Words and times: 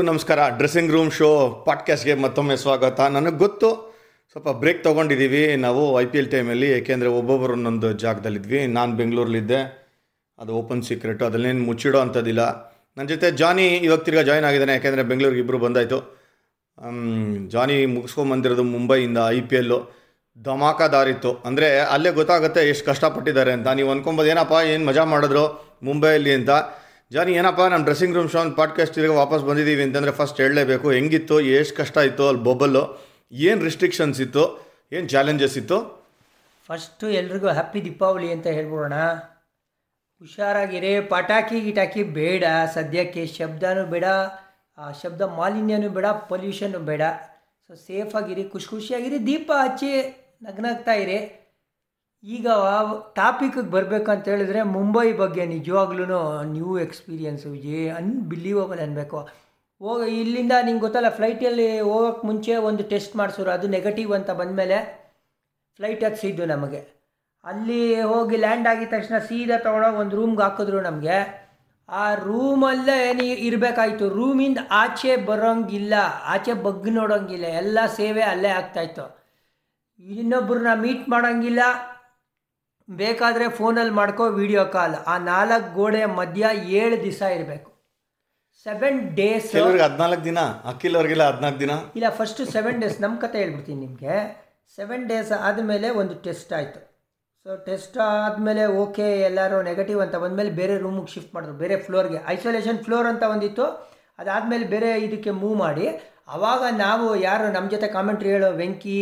ಎಲ್ರಿಗೂ 0.00 0.12
ನಮಸ್ಕಾರ. 0.12 0.40
Dressing 0.56 0.92
room 0.92 1.10
show 1.12 1.28
ಪಾಡ್ಕಾಸ್ಟ್ಗೆ 1.66 2.14
ಮತ್ತೊಮ್ಮೆ 2.14 2.54
ಸ್ವಾಗತ. 2.56 3.00
ನನಗೆ 3.16 3.36
ಗೊತ್ತು, 3.42 3.68
ಸ್ವಲ್ಪ 4.32 4.48
ಬ್ರೇಕ್ 4.62 4.80
ತೊಗೊಂಡಿದ್ದೀವಿ 4.84 5.42
ನಾವು 5.64 5.82
ಐ 6.00 6.04
ಪಿ 6.12 6.18
ಎಲ್ 6.18 6.30
ಟೈಮಲ್ಲಿ 6.34 6.68
ಏಕೆಂದರೆ 6.76 7.08
ಒಬ್ಬೊಬ್ಬರು 7.08 7.52
ಒಂದೊಂದು 7.52 7.88
ಜಾಗದಲ್ಲಿದ್ವಿ. 8.04 8.60
ನಾನು 8.76 8.96
ಬೆಂಗಳೂರಲ್ಲಿದ್ದೆ. 9.00 9.60
ಅದು 10.38 10.54
ಓಪನ್ 10.60 10.82
ಸೀಕ್ರೆಟು 10.82 11.24
ಅದನ್ನೇನು 11.24 11.62
ಮುಚ್ಚಿಡೋ 11.62 11.98
ಅಂಥದ್ದಿಲ್ಲ. 11.98 12.42
ನನ್ನ 12.96 13.06
ಜೊತೆ 13.08 13.30
ಜಾನಿ 13.42 13.66
ಇವಾಗ 13.88 14.00
ತಿರ್ಗಾ 14.06 14.22
ಜಾಯ್ನ್ 14.22 14.48
ಆಗಿದ್ದಾನೆ. 14.48 14.72
ಯಾಕೆಂದರೆ 14.72 15.04
ಬೆಂಗಳೂರಿಗೆ 15.12 15.42
ಇಬ್ಬರು 15.44 15.60
ಬಂದಾಯಿತು. 15.66 16.00
ಜಾನಿ 17.48 17.78
ಮುಗಿಸ್ಕೊಂಬಂದಿರೋದು 17.96 18.66
ಮುಂಬೈಯಿಂದ 18.74 19.18
ಐ 19.28 19.40
ಪಿ 19.40 19.56
ಎಲ್ಲು 19.56 19.80
ಧಮಾಕಾದಾರಿತ್ತು 20.42 21.32
ಅಂದರೆ 21.44 21.70
ಅಲ್ಲೇ 21.94 22.12
ಗೊತ್ತಾಗುತ್ತೆ 22.20 22.68
ಎಷ್ಟು 22.72 22.86
ಕಷ್ಟಪಟ್ಟಿದ್ದಾರೆ 22.86 23.52
ಅಂತ. 23.52 23.68
ನೀವು 23.78 23.90
ಅನ್ಕೊಬೋದು, 23.90 24.30
ಏನಪ್ಪ, 24.34 24.56
ಏನು 24.74 24.86
ಮಜಾ 24.86 25.04
ಮಾಡಿದ್ರು? 25.04 25.46
ಮುಂಬೈಯಲ್ಲಿ 25.82 26.32
ಅಂತ. 26.32 26.50
ಜಾನಿ, 27.12 27.32
ಏನಪ್ಪ 27.32 27.60
ನಮ್ಮ 27.60 27.84
ಡ್ರೆಸ್ಸಿಂಗ್ 27.84 28.14
ರೂಮ್ 28.16 28.28
ಶೌನ್ 28.28 28.56
ಪಾಡ್ಕಾಸ್ಟ್ 28.56 28.94
ತಿರುಗಿ 28.94 29.18
ವಾಪಸ್ 29.18 29.44
ಬಂದಿದ್ದೀವಿ 29.44 29.82
ಅಂತಂದರೆ 29.82 30.10
ಫಸ್ಟ್ 30.10 30.40
ಹೇಳಲೇಬೇಕು. 30.40 30.90
ಹೆಂಗಿತ್ತು, 30.90 31.40
ಎಷ್ಟು 31.40 31.76
ಕಷ್ಟ 31.76 31.96
ಇತ್ತು, 31.96 32.28
ಅಲ್ಲಿ 32.28 32.42
ಬೊಬ್ಬಲ್ಲು, 32.42 33.06
ಏನು 33.32 33.64
ರಿಸ್ಟ್ರಿಕ್ಷನ್ಸ್ 33.64 34.20
ಇತ್ತು, 34.20 34.68
ಏನು 34.92 35.08
ಚಾಲೆಂಜಸ್ 35.08 35.58
ಇತ್ತು? 35.58 36.08
ಫಸ್ಟು 36.68 37.10
ಎಲ್ರಿಗೂ 37.10 37.48
ಹ್ಯಾಪಿ 37.48 37.84
ದೀಪಾವಳಿ 37.84 38.32
ಅಂತ 38.32 38.46
ಹೇಳ್ಬಿಡೋಣ. 38.46 38.94
ಹುಷಾರಾಗಿರಿ 40.18 41.00
ಪಟಾಕಿ 41.00 41.60
ಗಿಟಾಕಿ 41.60 42.02
ಬೇಡ. 42.02 42.44
ಸದ್ಯಕ್ಕೆ 42.74 43.26
ಶಬ್ದನೂ 43.26 43.86
ಬೇಡ, 43.86 44.04
ಆ, 44.78 44.92
ಶಬ್ದ 45.02 45.20
ಮಾಲಿನ್ಯನೂ 45.20 45.88
ಬೇಡ 45.88 46.06
ಪೊಲ್ಯೂಷನ್ನು 46.06 46.78
ಬೇಡ. 46.78 47.02
ಸೊ 47.68 47.74
ಸೇಫಾಗಿರಿ 47.74 48.44
ಖುಷಿ 48.44 48.66
ಖುಷಿಯಾಗಿರಿ, 48.66 49.26
ದೀಪ 49.26 49.52
ಹಚ್ಚಿ 49.54 50.16
ನಗ್ನಾಗ್ತಾ 50.42 50.92
ಇರಿ. 50.92 51.39
ಈಗ 52.24 52.46
ಟಾಪಿಕ್ಗೆ 53.14 53.62
ಬರಬೇಕಂತ 53.74 54.28
ಹೇಳಿದ್ರೆ 54.28 54.62
ಮುಂಬೈ 54.76 55.12
ಬಗ್ಗೆ 55.12 55.44
ನಿಜವಾಗ್ಲೂ 55.46 56.04
ನ್ಯೂ 56.54 56.78
ಎಕ್ಸ್ಪೀರಿಯನ್ಸ್ 56.78 57.46
ಏ 57.46 57.78
ಅನ್ಬಿಲೀವಬಲ್ 57.88 58.80
ಅನ್ಬೇಕು. 58.80 59.20
ಹೋಗ 59.80 60.00
ಇಲ್ಲಿಂದ 60.22 60.54
ನಿಂಗೆ 60.62 60.80
ಗೊತ್ತಲ್ಲ 60.80 61.10
ಫ್ಲೈಟಲ್ಲಿ 61.18 61.68
ಹೋಗೋಕ್ಕೆ 61.80 62.26
ಮುಂಚೆ 62.26 62.54
ಒಂದು 62.68 62.82
ಟೆಸ್ಟ್ 62.82 63.14
ಮಾಡಿಸೋರು, 63.16 63.50
ಅದು 63.50 63.66
ನೆಗೆಟಿವ್ 63.68 64.10
ಅಂತ 64.12 64.30
ಬಂದಮೇಲೆ 64.40 64.78
ಫ್ಲೈಟ್ 65.78 66.02
ಹತ್ಸಿದ್ದು 66.04 66.46
ನಮಗೆ? 66.46 66.80
ಅಲ್ಲಿ 67.44 68.02
ಹೋಗಿ 68.02 68.36
ಲ್ಯಾಂಡ್ 68.36 68.68
ಆಗಿದ 68.68 68.90
ತಕ್ಷಣ 68.90 69.18
ಸೀದಾ 69.18 69.56
ತೊಗೊಂಡೋಗಿ 69.58 69.96
ಒಂದು 69.96 70.16
ರೂಮ್ಗೆ 70.16 70.42
ಹಾಕಿದ್ರು 70.42 70.80
ನಮಗೆ. 70.80 71.16
ಆ 71.88 72.14
ರೂಮಲ್ಲೇ 72.14 72.98
ನೀ 73.12 73.28
ಇರಬೇಕಾಯ್ತು. 73.48 74.08
ರೂಮಿಂದ 74.08 74.58
ಆಚೆ 74.70 75.12
ಬರೋಂಗಿಲ್ಲ, 75.28 75.94
ಆಚೆ 76.24 76.52
ಬಗ್ಗಿ 76.66 76.90
ನೋಡೋಂಗಿಲ್ಲ, 76.90 77.46
ಎಲ್ಲ 77.62 77.78
ಸೇವೆ 77.96 78.22
ಅಲ್ಲೇ 78.22 78.48
ಆಗ್ತಾಯಿತ್ತು 78.48 79.06
ಇನ್ನೊಬ್ಬರನ್ನ 80.00 80.74
ಮೀಟ್ 80.82 81.08
ಮಾಡೋಂಗಿಲ್ಲ. 81.08 81.62
ಬೇಕಾದರೆ 82.98 83.46
ಫೋನಲ್ಲಿ 83.58 83.94
ಮಾಡ್ಕೋ 83.98 84.24
ವಿಡಿಯೋ 84.40 84.62
ಕಾಲ್ 84.74 84.94
ಆ 85.12 85.14
ನಾಲ್ಕು 85.30 85.68
ಗೋಡೆ 85.78 86.02
ಮಧ್ಯ 86.20 86.48
ಏಳು 86.80 86.96
ದಿವಸ 87.04 87.22
ಇರಬೇಕು. 87.36 87.70
ಸೆವೆನ್ 88.66 88.98
ಡೇಸ್ 89.18 89.48
ಕೆಲವ್ರಿಗೆ 89.56 89.84
ಹದಿನಾಲ್ಕು 89.86 90.24
ದಿನ 90.28 90.40
ಅಖಿಲ್ 90.70 90.96
ಅವ್ರಿಗೆಲ್ಲ 90.98 91.24
ಹದಿನಾಲ್ಕು 91.30 91.60
ದಿನ. 91.64 91.74
ಇಲ್ಲ 91.98 92.08
ಫಸ್ಟು 92.20 92.44
ಸೆವೆನ್ 92.54 92.78
ಡೇಸ್ 92.82 92.96
ನಮ್ಮ 93.04 93.16
ಕತೆ 93.24 93.38
ಹೇಳ್ಬಿಡ್ತೀನಿ 93.42 93.80
ನಿಮಗೆ. 93.86 94.16
ಸೆವೆನ್ 94.78 95.04
ಡೇಸ್ 95.12 95.32
ಆದಮೇಲೆ 95.48 95.90
ಒಂದು 96.00 96.14
ಟೆಸ್ಟ್ 96.26 96.52
ಆಯಿತು. 96.58 96.80
ಸೊ 97.46 97.50
ಟೆಸ್ಟ್ 97.68 97.96
ಆದಮೇಲೆ 98.08 98.64
ಓಕೆ 98.82 99.06
ಎಲ್ಲರೂ 99.28 99.58
ನೆಗೆಟಿವ್ 99.70 100.00
ಅಂತ 100.04 100.16
ಬಂದಮೇಲೆ 100.24 100.50
ಬೇರೆ 100.60 100.74
ರೂಮಿಗೆ 100.84 101.12
ಶಿಫ್ಟ್ 101.14 101.32
ಮಾಡಿದ್ರು. 101.34 101.56
ಬೇರೆ 101.62 101.76
ಫ್ಲೋರ್ಗೆ 101.86 102.18
ಐಸೋಲೇಷನ್ 102.34 102.80
ಫ್ಲೋರ್ 102.86 103.08
ಅಂತ 103.12 103.22
ಒಂದಿತ್ತು. 103.34 103.66
ಅದಾದಮೇಲೆ 104.20 104.64
ಬೇರೆ 104.74 104.90
ಇದಕ್ಕೆ 105.06 105.32
ಮೂವ್ 105.42 105.56
ಮಾಡಿ. 105.64 105.86
ಆವಾಗ 106.34 106.62
ನಾವು 106.84 107.06
ಯಾರು 107.28 107.46
ನಮ್ಮ 107.54 107.66
ಜೊತೆ 107.74 107.86
ಕಾಮೆಂಟ್ರಿ 107.96 108.30
ಹೇಳೋ 108.34 108.48
ವೆಂಕಿ 108.62 108.98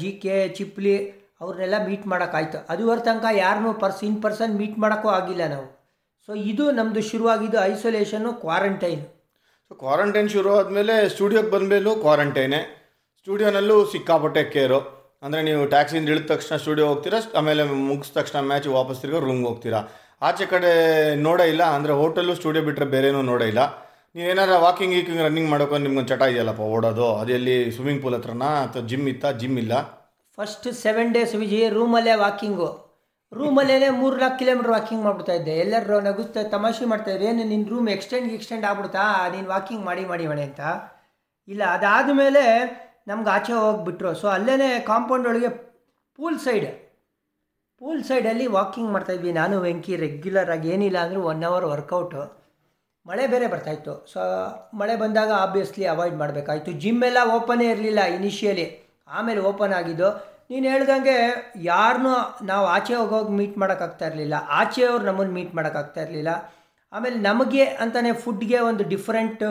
ಜಿ 0.00 0.10
ಕೆ 0.22 0.36
ಚಿಪ್ಲಿ 0.58 0.96
ಅವ್ರನ್ನೆಲ್ಲ 1.40 1.78
ಮೀಟ್ 1.88 2.06
ಮಾಡೋಕ್ಕಾಯ್ತು. 2.12 2.58
ಅದುವರೆ 2.72 3.02
ತನಕ 3.08 3.26
ಯಾರನ್ನೂ 3.44 3.72
ಪರ್ಸ್ 3.82 4.02
ಇನ್ 4.08 4.18
ಪರ್ಸನ್ 4.24 4.54
ಮೀಟ್ 4.60 4.78
ಮಾಡೋಕ್ಕೂ 4.84 5.08
ಆಗಿಲ್ಲ 5.18 5.44
ನಾವು. 5.54 5.66
ಸೊ 6.28 6.32
ಇದು 6.50 6.64
ನಮ್ಮದು 6.78 7.02
ಶುರುವಾಗಿದ್ದು 7.10 7.58
ಐಸೋಲೇಷನ್ನು 7.72 8.32
ಕ್ವಾರಂಟೈನ್ 8.44 9.02
ಸೊ 9.68 9.74
ಕ್ವಾರಂಟೈನ್ 9.82 10.28
ಶುರು 10.34 10.50
ಆದಮೇಲೆ 10.58 10.94
ಸ್ಟುಡಿಯೋಗೆ 11.14 11.50
ಬಂದಮೇಲೂ 11.54 11.92
ಕ್ವಾರಂಟೈನೇ 12.04 12.60
ಸ್ಟುಡಿಯೋನಲ್ಲೂ 13.20 13.76
ಸಿಕ್ಕಾಪಟ್ಟೆ 13.92 14.42
ಕೇರು 14.54 14.78
ಅಂದರೆ 15.24 15.40
ನೀವು 15.48 15.62
ಟ್ಯಾಕ್ಸಿಯಿಂದ 15.72 16.12
ಇಳಿದ 16.12 16.26
ತಕ್ಷಣ 16.32 16.54
ಸ್ಟುಡಿಯೋ 16.64 16.86
ಹೋಗ್ತೀರಾ, 16.90 17.18
ಆಮೇಲೆ 17.38 17.62
ಮುಗಿಸ್ 17.88 18.12
ತಕ್ಷಣ 18.18 18.40
ಮ್ಯಾಚ್ 18.50 18.68
ವಾಪಸ್ 18.76 18.98
ತಿರ್ಗೋ 19.02 19.20
ರೂಮ್ಗೆ 19.26 19.46
ಹೋಗ್ತೀರಾ. 19.50 19.80
ಆಚೆ 20.28 20.44
ಕಡೆ 20.52 20.70
ನೋಡೇ 21.26 21.44
ಇಲ್ಲ, 21.52 21.62
ಅಂದರೆ 21.76 21.92
ಹೋಟೆಲ್ಲು 22.00 22.34
ಸ್ಟುಡಿಯೋ 22.40 22.62
ಬಿಟ್ಟರೆ 22.68 22.86
ಬೇರೇನೂ 22.94 23.20
ನೋಡೇ 23.30 23.46
ಇಲ್ಲ. 23.52 23.62
ನೀವು 24.14 24.26
ಏನಾದ್ರೂ 24.32 24.58
ವಾಕಿಂಗ್ 24.66 24.94
ಗೀಕಿಂಗ್ 24.96 25.22
ರನ್ನಿಂಗ್ 25.26 25.50
ಮಾಡೋಕೆ 25.52 25.80
ನಿಮ್ಗೊಂದು 25.86 26.10
ಚಟ 26.12 26.22
ಇದೆಯಲ್ಲಪ್ಪ 26.32 26.66
ಓಡೋದು? 26.76 27.08
ಅದೆಲ್ಲಿ 27.22 27.56
ಸ್ವಿಮ್ಮಿಂಗ್ 27.76 28.02
ಪೂಲ್ 28.04 28.16
ಹತ್ರನಾ? 28.18 28.50
ಅಥವಾ 28.66 28.82
ಜಿಮ್ 28.90 29.06
ಇತ್ತಾ? 29.14 29.30
ಜಿಮ್ 29.42 29.58
ಇಲ್ಲ. 29.64 29.74
ಫಸ್ಟ್ 30.38 30.66
ಸೆವೆನ್ 30.84 31.12
ಡೇಸ್ 31.14 31.34
ವಿಜಿ 31.34 31.68
ರೂಮಲ್ಲೇ 31.76 32.14
ವಾಕಿಂಗು 32.14 32.68
ರೂಮಲ್ಲೇ 33.32 33.88
ಮೂರು 34.00 34.16
ನಾಲ್ಕು 34.16 34.38
ಕಿಲೋಮೀಟ್ರ್ 34.38 34.72
ವಾಕಿಂಗ್ 34.72 35.04
ಮಾಡ್ಬಿಡ್ತಾ 35.04 35.32
ಇದ್ದೆ. 35.32 35.54
ಎಲ್ಲರೂ 35.58 36.00
ನಗುಸ್ತಾ 36.00 36.42
ತಮಾಷೆ 36.42 36.84
ಮಾಡ್ತಾಯಿದ್ರು 36.84 37.26
ಏನು 37.28 37.44
ನಿನ್ನ 37.44 37.68
ರೂಮ್ 37.68 37.88
ಎಕ್ಸ್ಟೆಂಡ್ 37.88 38.28
ಎಕ್ಸ್ಟೆಂಡ್ 38.32 38.64
ಆಗ್ಬಿಡ್ತಾ 38.64 39.04
ನೀನು 39.34 39.48
ವಾಕಿಂಗ್ 39.48 39.84
ಮಾಡಿ 39.84 40.04
ಮಾಡಿ 40.04 40.26
ಮಣೆ 40.26 40.42
ಅಂತ. 40.42 40.60
ಇಲ್ಲ 41.48 41.62
ಅದಾದ 41.76 42.08
ಮೇಲೆ 42.12 42.42
ನಮ್ಗೆ 43.08 43.30
ಆಚೆ 43.30 43.52
ಹೋಗಿಬಿಟ್ರು. 43.52 44.14
ಸೊ 44.14 44.28
ಅಲ್ಲೇ 44.28 44.70
ಕಾಂಪೌಂಡ್ 44.80 45.26
ಒಳಗೆ 45.28 45.50
ಪೂಲ್ 46.18 46.38
ಸೈಡ್ 46.38 46.68
ಪೂಲ್ 47.80 48.04
ಸೈಡಲ್ಲಿ 48.04 48.46
ವಾಕಿಂಗ್ 48.46 48.90
ಮಾಡ್ತಾಯಿದ್ವಿ 48.92 49.32
ನಾನು, 49.32 49.54
ವೆಂಕಿ 49.60 49.96
ರೆಗ್ಯುಲರ್ 49.96 50.50
ಆಗಿ 50.50 50.68
ಏನಿಲ್ಲ 50.68 50.98
ಅಂದರೂ 50.98 51.22
ಒನ್ 51.22 51.44
ಅವರ್ 51.44 51.64
ವರ್ಕೌಟು 51.64 52.22
ಮಳೆ 53.06 53.26
ಬೇರೆ 53.26 53.46
ಬರ್ತಾಯಿತ್ತು 53.46 53.94
ಸೊ 54.12 54.20
ಮಳೆ 54.74 54.96
ಬಂದಾಗ 54.96 55.30
ಆಬ್ವಿಯಸ್ಲಿ 55.44 55.84
ಅವಾಯ್ಡ್ 55.86 56.16
ಮಾಡಬೇಕಾಯಿತು. 56.16 56.72
ಜಿಮ್ 56.72 57.04
ಎಲ್ಲ 57.04 57.18
ಓಪನೇ 57.36 57.66
ಇರಲಿಲ್ಲ 57.70 58.00
ಇನಿಷಿಯಲಿ 58.18 58.85
ಆಮೇಲೆ 59.08 59.40
ಓಪನ್ 59.50 59.74
ಆಗಿದ್ದು, 59.80 60.08
ನೀನು 60.50 60.66
ಹೇಳ್ದಂಗೆ 60.72 61.16
ಯಾರನ್ನೂ 61.70 62.12
ನಾವು 62.50 62.64
ಆಚೆ 62.74 62.94
ಹೋಗೋಗಿ 63.00 63.32
ಮೀಟ್ 63.38 63.56
ಮಾಡೋಕ್ಕಾಗ್ತಾ 63.62 64.04
ಇರಲಿಲ್ಲ. 64.10 64.36
ಆಚೆಯವ್ರು 64.60 65.04
ನಮ್ಮನ್ನು 65.08 65.34
ಮೀಟ್ 65.38 65.54
ಮಾಡೋಕ್ಕಾಗ್ತಾ 65.58 66.00
ಇರಲಿಲ್ಲ. 66.06 66.32
ಆಮೇಲೆ 66.92 67.16
ನಮಗೆ 67.28 67.64
ಅಂತಲೇ 67.84 68.12
ಫುಡ್ಗೆ 68.24 68.58
ಒಂದು 68.70 68.84
ಡಿಫ್ರೆಂಟ್ 68.92 69.42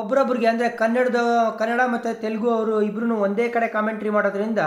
ಒಬ್ರೊಬ್ರಿಗೆ 0.00 0.48
ಅಂದರೆ 0.52 0.68
ಕನ್ನಡದ, 0.82 1.20
ಕನ್ನಡ 1.60 1.80
ಮತ್ತು 1.94 2.10
ತೆಲುಗು 2.22 2.48
ಅವರು 2.56 2.74
ಇಬ್ಬರೂ 2.88 3.16
ಒಂದೇ 3.26 3.46
ಕಡೆ 3.54 3.66
ಕಾಮೆಂಟ್ರಿ 3.76 4.10
ಮಾಡೋದ್ರಿಂದ 4.16 4.62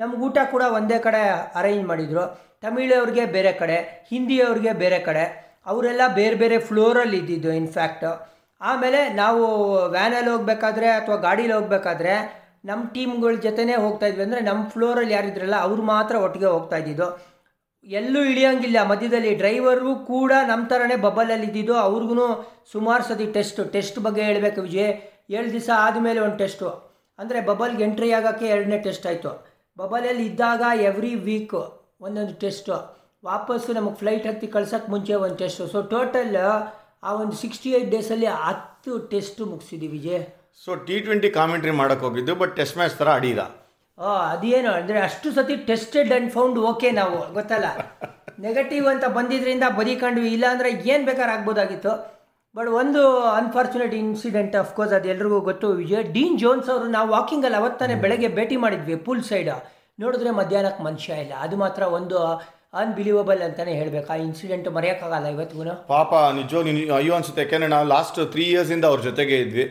ನಮ್ಗೆ 0.00 0.20
ಊಟ 0.26 0.38
ಕೂಡ 0.52 0.62
ಒಂದೇ 0.78 0.98
ಕಡೆ 1.06 1.22
ಅರೇಂಜ್ 1.60 1.84
ಮಾಡಿದರು. 1.90 2.24
ತಮಿಳವ್ರಿಗೆ 2.64 3.24
ಬೇರೆ 3.36 3.52
ಕಡೆ 3.60 3.76
ಹಿಂದಿಯವ್ರಿಗೆ 4.12 4.72
ಬೇರೆ 4.84 4.98
ಕಡೆ. 5.08 5.24
ಅವರೆಲ್ಲ 5.70 6.02
ಬೇರೆ 6.20 6.36
ಬೇರೆ 6.42 6.56
ಫ್ಲೋರಲ್ಲಿ 6.68 7.18
ಇದ್ದಿದ್ದು 7.22 7.50
ಇನ್ಫ್ಯಾಕ್ಟ್ 7.60 8.08
ಆಮೇಲೆ 8.60 9.00
ನಾವು 9.20 9.42
ವ್ಯಾನಲ್ಲಿ 9.94 10.30
ಹೋಗ್ಬೇಕಾದ್ರೆ 10.34 10.88
ಅಥವಾ 10.98 11.16
ಗಾಡೀಲಿ 11.26 11.54
ಹೋಗ್ಬೇಕಾದ್ರೆ 11.58 12.14
ನಮ್ಮ 12.64 12.82
ಟೀಮ್ಗಳ 12.94 13.34
ಜೊತೆನೇ 13.46 13.74
ಹೋಗ್ತಾ 13.84 14.06
ಇದ್ವಿ 14.10 14.22
ಅಂದರೆ 14.26 14.42
ನಮ್ಮ 14.48 14.62
ಫ್ಲೋರಲ್ಲಿ 14.74 15.14
ಯಾರಿದ್ರಲ್ಲ 15.16 15.56
ಅವ್ರು 15.66 15.82
ಮಾತ್ರ 15.92 16.14
ಒಟ್ಟಿಗೆ 16.24 16.48
ಹೋಗ್ತಾ 16.54 16.76
ಇದ್ದಿದ್ದು. 16.82 17.08
ಎಲ್ಲೂ 17.86 18.20
ಇಳಿಯೋಂಗಿಲ್ಲ. 18.30 18.78
ಮಧ್ಯದಲ್ಲಿ 18.90 19.32
ಡ್ರೈವರು 19.40 19.90
ಕೂಡ 20.12 20.32
ನಮ್ಮ 20.50 20.62
ಥರನೇ 20.70 20.96
ಬಬಲಲ್ಲಿ 21.06 21.46
ಇದ್ದಿದ್ದು. 21.50 21.74
ಅವ್ರಿಗೂ 21.86 22.26
ಸುಮಾರು 22.72 23.04
ಸತಿ 23.08 23.26
ಟೆಸ್ಟು 23.36 23.64
ಟೆಸ್ಟ್ 23.74 23.98
ಬಗ್ಗೆ 24.06 24.22
ಹೇಳಬೇಕು 24.28 24.60
ವಿಜಯ್. 24.68 24.92
ಏಳು 25.36 25.48
ದಿವಸ 25.56 25.70
ಆದಮೇಲೆ 25.86 26.20
ಒಂದು 26.26 26.38
ಟೆಸ್ಟು 26.42 26.68
ಅಂದರೆ 27.18 27.40
ಬಬಲ್ಗೆ 27.48 27.84
ಎಂಟ್ರಿ 27.88 28.08
ಆಗೋಕ್ಕೆ 28.18 28.46
ಎರಡನೇ 28.54 28.78
ಟೆಸ್ಟ್ 28.86 29.06
ಆಯಿತು. 29.10 29.32
ಬಬಲಲ್ಲಿ 29.76 30.24
ಇದ್ದಾಗ 30.30 30.62
ಎವ್ರಿ 30.88 31.12
ವೀಕ್ 31.26 31.54
ಒಂದೊಂದು 32.06 32.34
ಟೆಸ್ಟು 32.44 32.74
ವಾಪಸ್ಸು 33.28 33.70
ನಮಗೆ 33.76 33.98
ಫ್ಲೈಟ್ 34.00 34.26
ಹತ್ತಿ 34.30 34.46
ಕಳ್ಸೋಕ್ಕೆ 34.54 34.90
ಮುಂಚೆ 34.94 35.14
ಒಂದು 35.24 35.36
ಟೆಸ್ಟು 35.42 35.66
ಸೊ 35.74 35.80
ಟೋಟಲ್ 35.92 36.34
ಆ 37.08 37.12
ಒಂದು 37.22 37.36
ಸಿಕ್ಸ್ಟಿ 37.42 37.70
ಏಯ್ಟ್ 37.76 37.90
ಡೇಸಲ್ಲಿ 37.94 38.28
ಹತ್ತು 38.46 38.92
test 39.12 39.42
ಮುಗಿಸಿದ್ದೀವಿ 39.52 39.92
Vijay. 39.98 40.24
So 40.62 40.74
T 40.86 40.96
twenty 41.00 41.28
commentary 41.30 41.72
ಮಾಡೋಕೆ 41.80 42.04
ಹೋಗಿದ್ದು 42.06 42.34
ಬಟ್ 42.34 42.52
ಟೆಸ್ಟ್ 42.58 42.76
ಮ್ಯಾಚ್ 42.76 42.96
ಥರ 43.00 43.08
ಆಡಿದ 43.16 43.40
ಓ 43.98 44.10
ಅದೇನು 44.32 44.70
ಅಂದರೆ 44.78 44.98
ಅಷ್ಟು 44.98 45.28
ಸತಿ 45.32 45.56
ಟೆಸ್ಟೆಡ್ 45.68 46.12
ಆ್ಯಂಡ್ 46.12 46.30
ಫೌಂಡ್ 46.32 46.58
ಓಕೆ 46.70 46.88
ನಾವು 46.90 47.16
ಗೊತ್ತಲ್ಲ? 47.36 47.66
ನೆಗೆಟಿವ್ 48.44 48.86
ಅಂತ 48.92 49.04
ಬಂದಿದ್ರಿಂದ 49.16 49.64
ಬದಿಕೊಂಡ್ವಿ 49.78 50.30
ಇಲ್ಲ 50.36 50.46
ಅಂದರೆ 50.54 50.70
ಏನು 50.92 51.02
ಬೇಕಾದ್ರೆ 51.08 51.32
ಆಗ್ಬೋದಾಗಿತ್ತು. 51.34 51.92
ಬಟ್ 52.54 52.70
ಒಂದು 52.80 53.00
ಅನ್ಫಾರ್ಚುನೇಟ್ 53.40 53.94
ಇನ್ಸಿಡೆಂಟ್ 54.00 54.56
ಅಫ್ಕೋರ್ಸ್ 54.62 54.94
ಅದು 54.98 55.08
ಎಲ್ರಿಗೂ 55.12 55.38
ಗೊತ್ತು. 55.50 55.68
ವಿಜಯ್ 55.82 56.08
ಡೀನ್ 56.16 56.36
ಜೋನ್ಸ್ 56.42 56.68
ಅವರು 56.74 56.88
ನಾವು 56.96 57.08
ವಾಕಿಂಗಲ್ಲಿ 57.16 57.58
ಅವತ್ತಾನೆ 57.60 57.94
ಬೆಳಗ್ಗೆ 58.04 58.30
ಭೇಟಿ 58.38 58.56
ಮಾಡಿದ್ವಿ 58.64 58.96
ಪೂಲ್ 59.06 59.22
ಸೈಡ್ 59.30 59.52
ನೋಡಿದ್ರೆ 59.98 60.30
ಮಧ್ಯಾಹ್ನಕ್ಕೆ 60.40 60.82
ಮನುಷ್ಯ 60.88 61.22
ಇಲ್ಲ. 61.24 61.32
ಅದು 61.44 61.56
ಮಾತ್ರ 61.56 61.82
ಒಂದು 61.98 62.18
ಅನ್ಬಿಲೀವಬಲ್ 62.82 63.42
ಅಂತಲೇ 63.48 63.72
ಹೇಳಬೇಕು. 63.80 64.08
ಆ 64.12 64.18
ಇನ್ಸಿಡೆಂಟ್ 64.26 64.68
ಮರೆಯೋಕ್ಕಾಗಲ್ಲ 64.76 65.26
ಇವತ್ತಿಗೂ 65.36 65.64
ಪಾಪ 65.94 66.12
ನಿಜ 66.40 66.54
ನೀನು 66.68 66.94
ಅಯ್ಯೋ 67.00 67.14
ಅನ್ಸುತ್ತೆ. 67.18 67.42
ಯಾಕೆಂದರೆ 67.44 67.72
ನಾವು 67.76 67.88
ಲಾಸ್ಟ್ 67.94 68.20
ತ್ರೀ 68.34 68.46
ಇಯರ್ಸಿಂದ 68.52 68.84
ಅವ್ರ 68.92 69.00
ಜೊತೆಗೆ 69.08 69.38
ಇದ್ವಿ. 69.44 69.66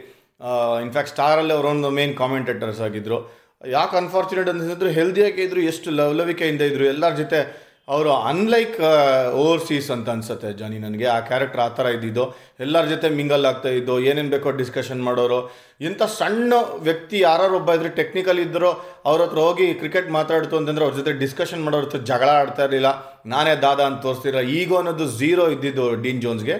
ಇನ್ಫ್ಯಾಕ್ಟ್ 0.85 1.11
ಸ್ಟಾರಲ್ಲಿ 1.15 1.53
ಅವರೊಂದು 1.57 1.89
ಮೇನ್ 1.99 2.15
ಕಾಮೆಂಟೇಟರ್ಸ್ 2.21 2.81
ಆಗಿದ್ದರು 2.87 3.19
ಯಾಕೆ 3.77 3.95
ಅನ್ಫಾರ್ಚುನೇಟ್ 3.97 4.49
ಅಂತಂದ್ರೆ 4.51 4.89
ಹೆಲ್ದಿಯಾಗಿ 4.99 5.41
ಇದ್ರು, 5.47 5.61
ಎಷ್ಟು 5.71 5.89
ಲವಲವಿಕೆಯಿಂದ 5.99 6.63
ಇದ್ದರು 6.69 6.85
ಎಲ್ಲರ 6.93 7.13
ಜೊತೆ 7.21 7.39
ಅವರು 7.93 8.11
ಅನ್ಲೈಕ್ 8.31 8.75
ಓವರ್ಸೀಸ್ 9.41 9.87
ಅಂತ 9.95 10.07
ಅನ್ಸುತ್ತೆ 10.13 10.49
ಜಾನಿ 10.59 10.77
ನನಗೆ. 10.83 11.07
ಆ 11.13 11.17
ಕ್ಯಾರೆಕ್ಟರ್ 11.29 11.61
ಆ 11.65 11.67
ಥರ 11.77 11.85
ಇದ್ದಿದ್ದು. 11.95 12.25
ಎಲ್ಲರ 12.65 12.85
ಜೊತೆ 12.91 13.07
ಮಿಂಗಲ್ 13.19 13.45
ಆಗ್ತಾ 13.49 13.71
ಇದ್ದು, 13.79 13.95
ಏನೇನು 14.09 14.31
ಬೇಕೋ 14.35 14.51
ಡಿಸ್ಕಷನ್ 14.61 15.01
ಮಾಡೋರು. 15.07 15.39
ಇಂಥ 15.87 16.01
ಸಣ್ಣ 16.19 16.53
ವ್ಯಕ್ತಿ 16.87 17.17
ಯಾರು 17.27 17.55
ಒಬ್ಬ 17.59 17.73
ಇದ್ರೆ 17.77 17.91
ಟೆಕ್ನಿಕಲ್ 17.99 18.39
ಇದ್ದರು 18.45 18.71
ಅವ್ರ 19.09 19.19
ಹತ್ರ 19.25 19.39
ಹೋಗಿ 19.47 19.67
ಕ್ರಿಕೆಟ್ 19.81 20.09
ಮಾತಾಡ್ತು 20.17 20.57
ಅಂತಂದ್ರೆ 20.59 20.85
ಅವ್ರ 20.87 20.95
ಜೊತೆ 20.99 21.13
ಡಿಸ್ಕಷನ್ 21.23 21.63
ಮಾಡೋರ 21.65 21.83
ಹತ್ರ 21.87 22.01
ಜಗಳ 22.11 22.29
ಆಡ್ತಾ 22.43 22.63
ಇರಲಿಲ್ಲ. 22.67 22.91
ನಾನೇ 23.33 23.55
ದಾದಾ 23.65 23.85
ಅಂತ 23.91 24.01
ತೋರಿಸ್ತಿರ. 24.07 24.41
ಈಗೋ 24.59 24.77
ಅನ್ನೋದು 24.81 25.07
ಝೀರೋ 25.19 25.47
ಇದ್ದಿದ್ದು 25.55 25.87
ಡೀನ್ 26.05 26.21
ಜೋನ್ಸ್ಗೆ. 26.25 26.57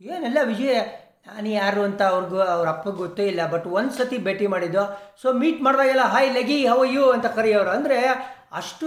ಏನೆಲ್ಲ 0.00 0.38
ವಿಜಯ 0.52 0.76
ನಾನು 1.26 1.48
ಯಾರು 1.60 1.80
ಅಂತ 1.88 2.02
ಅವ್ರಿಗೂ 2.12 2.38
ಅವ್ರ 2.54 2.66
ಅಪ್ಪಗೆ 2.74 2.98
ಗೊತ್ತೇ 3.02 3.24
ಇಲ್ಲ 3.32 3.42
ಬಟ್ 3.52 3.66
ಒಂದು 3.78 3.92
ಸತಿ 3.98 4.16
ಭೇಟಿ 4.26 4.46
ಮಾಡಿದ್ದು. 4.54 4.82
So 5.22 5.26
meet 5.42 5.60
ಮಾಡಿದಾಗೆಲ್ಲ 5.66 6.04
hi 6.14 6.30
leggie 6.36 6.58
how are 6.70 6.84
you 6.94 7.04
ಅಂತ 7.16 7.26
ಕರೆಯೋರು. 7.38 7.70
ಅಂದರೆ, 7.78 7.98
ಅಷ್ಟು 8.60 8.86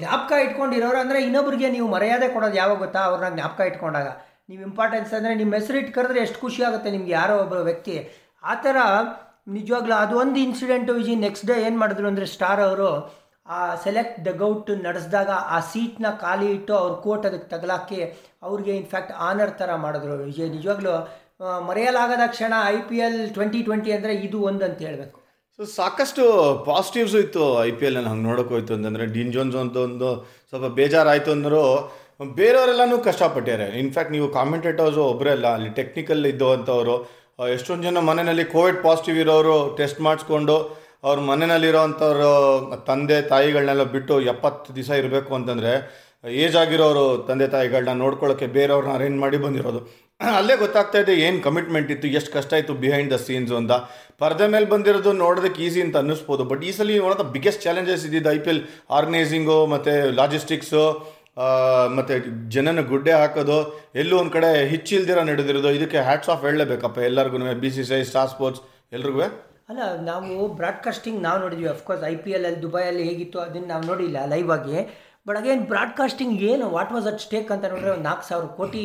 ಜ್ಞಾಪಕ 0.00 0.32
ಇಟ್ಕೊಂಡಿರೋರು 0.46 0.98
ಅಂದರೆ 1.04 1.18
ಇನ್ನೊಬ್ರಿಗೆ 1.26 1.68
ನೀವು 1.76 1.86
ಮರ್ಯಾದೆ 1.94 2.28
ಕೊಡೋದು 2.34 2.58
ಯಾವಾಗ 2.62 2.78
ಗೊತ್ತಾ? 2.84 3.00
ಅವ್ರನ್ನ 3.10 3.30
ಜ್ಞಾಪಕ 3.38 3.66
ಇಟ್ಕೊಂಡಾಗ. 3.70 4.10
ನೀವು 4.50 4.62
ಇಂಪಾರ್ಟೆನ್ಸ್ 4.68 5.12
ಅಂದರೆ 5.18 5.34
ನಿಮ್ಮ 5.40 5.52
ಹೆಸರು 5.58 5.76
ಇಟ್ಟು 5.82 5.92
ಕರೆದ್ರೆ 5.98 6.20
ಎಷ್ಟು 6.26 6.38
ಖುಷಿ 6.44 6.60
ಆಗುತ್ತೆ 6.68 6.88
ನಿಮ್ಗೆ 6.96 7.12
ಯಾರೋ 7.18 7.34
ಒಬ್ಬ 7.44 7.64
ವ್ಯಕ್ತಿ. 7.70 7.96
ಆ 8.50 8.54
ಥರ, 8.66 8.76
ನಿಜವಾಗ್ಲೂ 9.56 9.94
ಅದು 10.02 10.14
ಒಂದು 10.22 10.38
ಇನ್ಸಿಡೆಂಟು 10.46 10.92
ವಿಜಿ 10.98 11.14
ನೆಕ್ಸ್ಟ್ 11.26 11.46
ಡೇ 11.50 11.56
ಏನು 11.66 11.78
ಮಾಡಿದ್ರು 11.82 12.06
ಅಂದರೆ 12.12 12.26
ಸ್ಟಾರ್ 12.34 12.62
ಅವರು, 12.68 12.90
ಆ 13.56 13.58
ಸೆಲೆಕ್ಟ್ 13.84 14.18
ಡಗೌಟ್ 14.28 14.70
ನಡೆಸಿದಾಗ 14.86 15.30
ಆ 15.54 15.58
ಸೀಟ್ನ 15.72 16.10
ಖಾಲಿ 16.22 16.46
ಇಟ್ಟು 16.56 16.72
ಅವ್ರ 16.82 16.92
ಕೋಟ್ 17.06 17.26
ಅದಕ್ಕೆ 17.28 17.48
ತಗಲಾಕಿ, 17.54 18.00
ಅವ್ರಿಗೆ 18.46 18.72
ಇನ್ಫ್ಯಾಕ್ಟ್ 18.82 19.12
ಆನರ್ 19.28 19.52
ಥರ 19.60 19.70
ಮಾಡಿದ್ರು. 19.84 20.14
ವಿಜಯ್ 20.30 20.50
ನಿಜವಾಗ್ಲೂ 20.56 20.94
ಮರೆಯಲಾಗದ 21.68 22.24
ಕ್ಷಣ 22.34 22.54
I 22.74 22.76
P 22.88 22.96
L 23.06 23.18
twenty 23.36 23.60
twenty 23.66 23.90
ಅಂದರೆ 23.96 24.12
ಇದು 24.26 24.38
ಒಂದು 24.48 24.64
ಅಂತ 24.68 24.78
ಹೇಳಬೇಕು. 24.86 25.18
ಸೊ 25.58 25.64
ಸಾಕಷ್ಟು 25.78 26.22
ಪಾಸಿಟಿವ್ಸು 26.68 27.18
ಇತ್ತು 27.24 27.44
ಐ 27.68 27.70
ಪಿ 27.80 27.84
ಎಲ್ 27.88 27.98
ಹಂಗೆ 28.10 28.24
ನೋಡೋಕೆ 28.28 28.52
ಹೋಯ್ತು 28.54 28.72
ಅಂತಂದರೆ 28.76 29.04
ಡೀನ್ 29.16 29.32
ಜೋನ್ಸ್ 29.34 29.56
ಅಂತ 29.64 29.76
ಒಂದು 29.88 30.08
ಸ್ವಲ್ಪ 30.50 30.68
ಬೇಜಾರಾಯಿತು 30.78 31.30
ಅಂದರೂ. 31.36 31.64
ಬೇರೆಯವರೆಲ್ಲನೂ 32.38 32.96
ಕಷ್ಟಪಟ್ಟಿದ್ದಾರೆ. 33.08 33.66
ಇನ್ಫ್ಯಾಕ್ಟ್ 33.82 34.12
ನೀವು 34.16 34.26
ಕಾಮೆಂಟೇಟರ್ಸು 34.38 35.02
ಒಬ್ಬರೇ 35.12 35.30
ಅಲ್ಲ, 35.36 35.46
ಅಲ್ಲಿ 35.56 35.70
ಟೆಕ್ನಿಕಲ್ 35.80 36.22
ಇದ್ದವಂಥವ್ರು 36.32 36.96
ಎಷ್ಟೊಂದು 37.56 37.84
ಜನ 37.88 38.00
ಮನೆಯಲ್ಲಿ 38.08 38.46
ಕೋವಿಡ್ 38.56 38.80
ಪಾಸಿಟಿವ್ 38.86 39.18
ಇರೋರು 39.24 39.56
ಟೆಸ್ಟ್ 39.80 40.00
ಮಾಡಿಸ್ಕೊಂಡು 40.06 40.56
ಅವ್ರ 41.08 41.18
ಮನೆಯಲ್ಲಿರೋವಂಥವ್ರು 41.30 42.30
ತಂದೆ 42.88 43.18
ತಾಯಿಗಳನ್ನೆಲ್ಲ 43.32 43.84
ಬಿಟ್ಟು 43.96 44.14
ಎಪ್ಪತ್ತು 44.32 44.76
ದಿವಸ 44.76 44.90
ಇರಬೇಕು 45.00 45.32
ಅಂತಂದರೆ 45.38 45.72
ಏಜ್ 46.44 46.56
ಆಗಿರೋರು 46.60 47.04
ತಂದೆ 47.28 47.46
ತಾಯಿಗಳನ್ನ 47.54 47.94
ನೋಡ್ಕೊಳ್ಳೋಕ್ಕೆ 48.04 48.46
ಬೇರೆಯವ್ರನ್ನ 48.58 48.94
ಅರೇಂಜ್ 48.98 49.18
ಮಾಡಿ 49.24 49.38
ಬಂದಿರೋದು. 49.46 49.80
ಅಲ್ಲೇ 50.38 50.54
ಗೊತ್ತಾಗ್ತಾ 50.62 50.98
ಇದೆ 51.04 51.14
ಏನು 51.26 51.38
ಕಮಿಟ್ಮೆಂಟ್ 51.46 51.88
ಇತ್ತು, 51.94 52.06
ಎಷ್ಟು 52.18 52.30
ಕಷ್ಟ 52.34 52.52
ಇತ್ತು 52.60 52.74
ಬಿಹೈಂಡ್ 52.82 53.10
ದ 53.14 53.16
ಸೀನ್ಸ್ 53.24 53.52
ಅಂತ. 53.60 53.72
ಪರದೆ 54.22 54.46
ಮೇಲೆ 54.52 54.66
ಬಂದಿರೋದು 54.72 55.12
ನೋಡೋದಕ್ಕೆ 55.22 55.60
ಈಸಿ 55.66 55.80
ಅಂತ 55.84 55.96
ಅನ್ನಿಸ್ಬೋದು 56.02 56.42
ಬಟ್ 56.50 56.62
ಈ 56.68 56.70
ಸಲ 56.76 56.98
one 57.06 57.12
of 57.14 57.20
the 57.22 57.26
biggest 57.36 57.62
challenges 57.66 58.04
ಇದ್ದಿದ್ದು 58.08 58.30
ಐ 58.36 58.38
ಪಿ 58.44 58.50
ಎಲ್ 58.52 58.60
ಆರ್ಗನೈಸಿಂಗು 58.98 59.56
ಮತ್ತು 59.72 59.94
ಲಾಜಿಸ್ಟಿಕ್ಸು 60.18 60.84
ಮತ್ತು 61.96 62.14
ಜನನ 62.54 62.82
ಗುಡ್ಡೆ 62.90 63.12
ಹಾಕೋದು, 63.20 63.56
ಎಲ್ಲೂ 64.02 64.14
ಒಂದು 64.22 64.32
ಕಡೆ 64.36 64.50
ಹಿಚ್ಚಿಲ್ದಿರ 64.72 65.22
ನಡೆದಿರೋದು, 65.30 65.70
ಇದಕ್ಕೆ 65.78 65.98
ಹ್ಯಾಟ್ಸ್ 66.08 66.30
ಆಫ್ 66.34 66.44
ಹೇಳಲೇಬೇಕಪ್ಪ 66.48 67.00
ಎಲ್ಲರಿಗೂ 67.10 67.38
B 67.64 67.70
C 67.76 67.84
C 67.88 67.98
Star 68.10 68.30
Sports 68.34 68.62
ಎಲ್ರಿಗೂ? 68.98 69.24
ಅಲ್ಲ, 69.70 69.80
ನಾವು 70.10 70.46
ಬ್ರಾಡ್ಕಾಸ್ಟಿಂಗ್ 70.60 71.18
ನಾವು 71.26 71.38
ನೋಡಿದ್ವಿ 71.44 71.68
ಅಫ್ಕೋರ್ಸ್ 71.74 72.04
ಐ 72.12 72.14
ಪಿ 72.24 72.32
ಎಲ್ 72.36 72.46
ಅಲ್ಲಿ 72.50 73.04
ಹೇಗಿತ್ತು 73.10 73.40
ಅದನ್ನು 73.46 73.68
ನಾವು 73.74 73.84
ನೋಡಿಲ್ಲ 73.90 74.18
ಲೈವ್ 74.34 74.52
ಆಗಿ. 74.58 74.78
ಬಟ್ 75.26 75.38
ಅಗೇನ್ 75.40 75.62
ಬ್ರಾಡ್ಕಾಸ್ಟಿಂಗ್ 75.72 76.42
ಏನು? 76.52 76.64
ವಾಟ್ 76.76 76.92
ವಾಸ್ 76.96 77.06
ಅಟ್ 77.10 77.22
ಸ್ಟೇಕ್ 77.26 77.50
ಅಂತ 77.54 77.64
ನೋಡಿದ್ರೆ 77.72 77.92
ಒಂದು 77.94 78.06
ನಾಲ್ಕು 78.08 78.26
ಸಾವಿರ 78.30 78.48
ಕೋಟಿ 78.60 78.84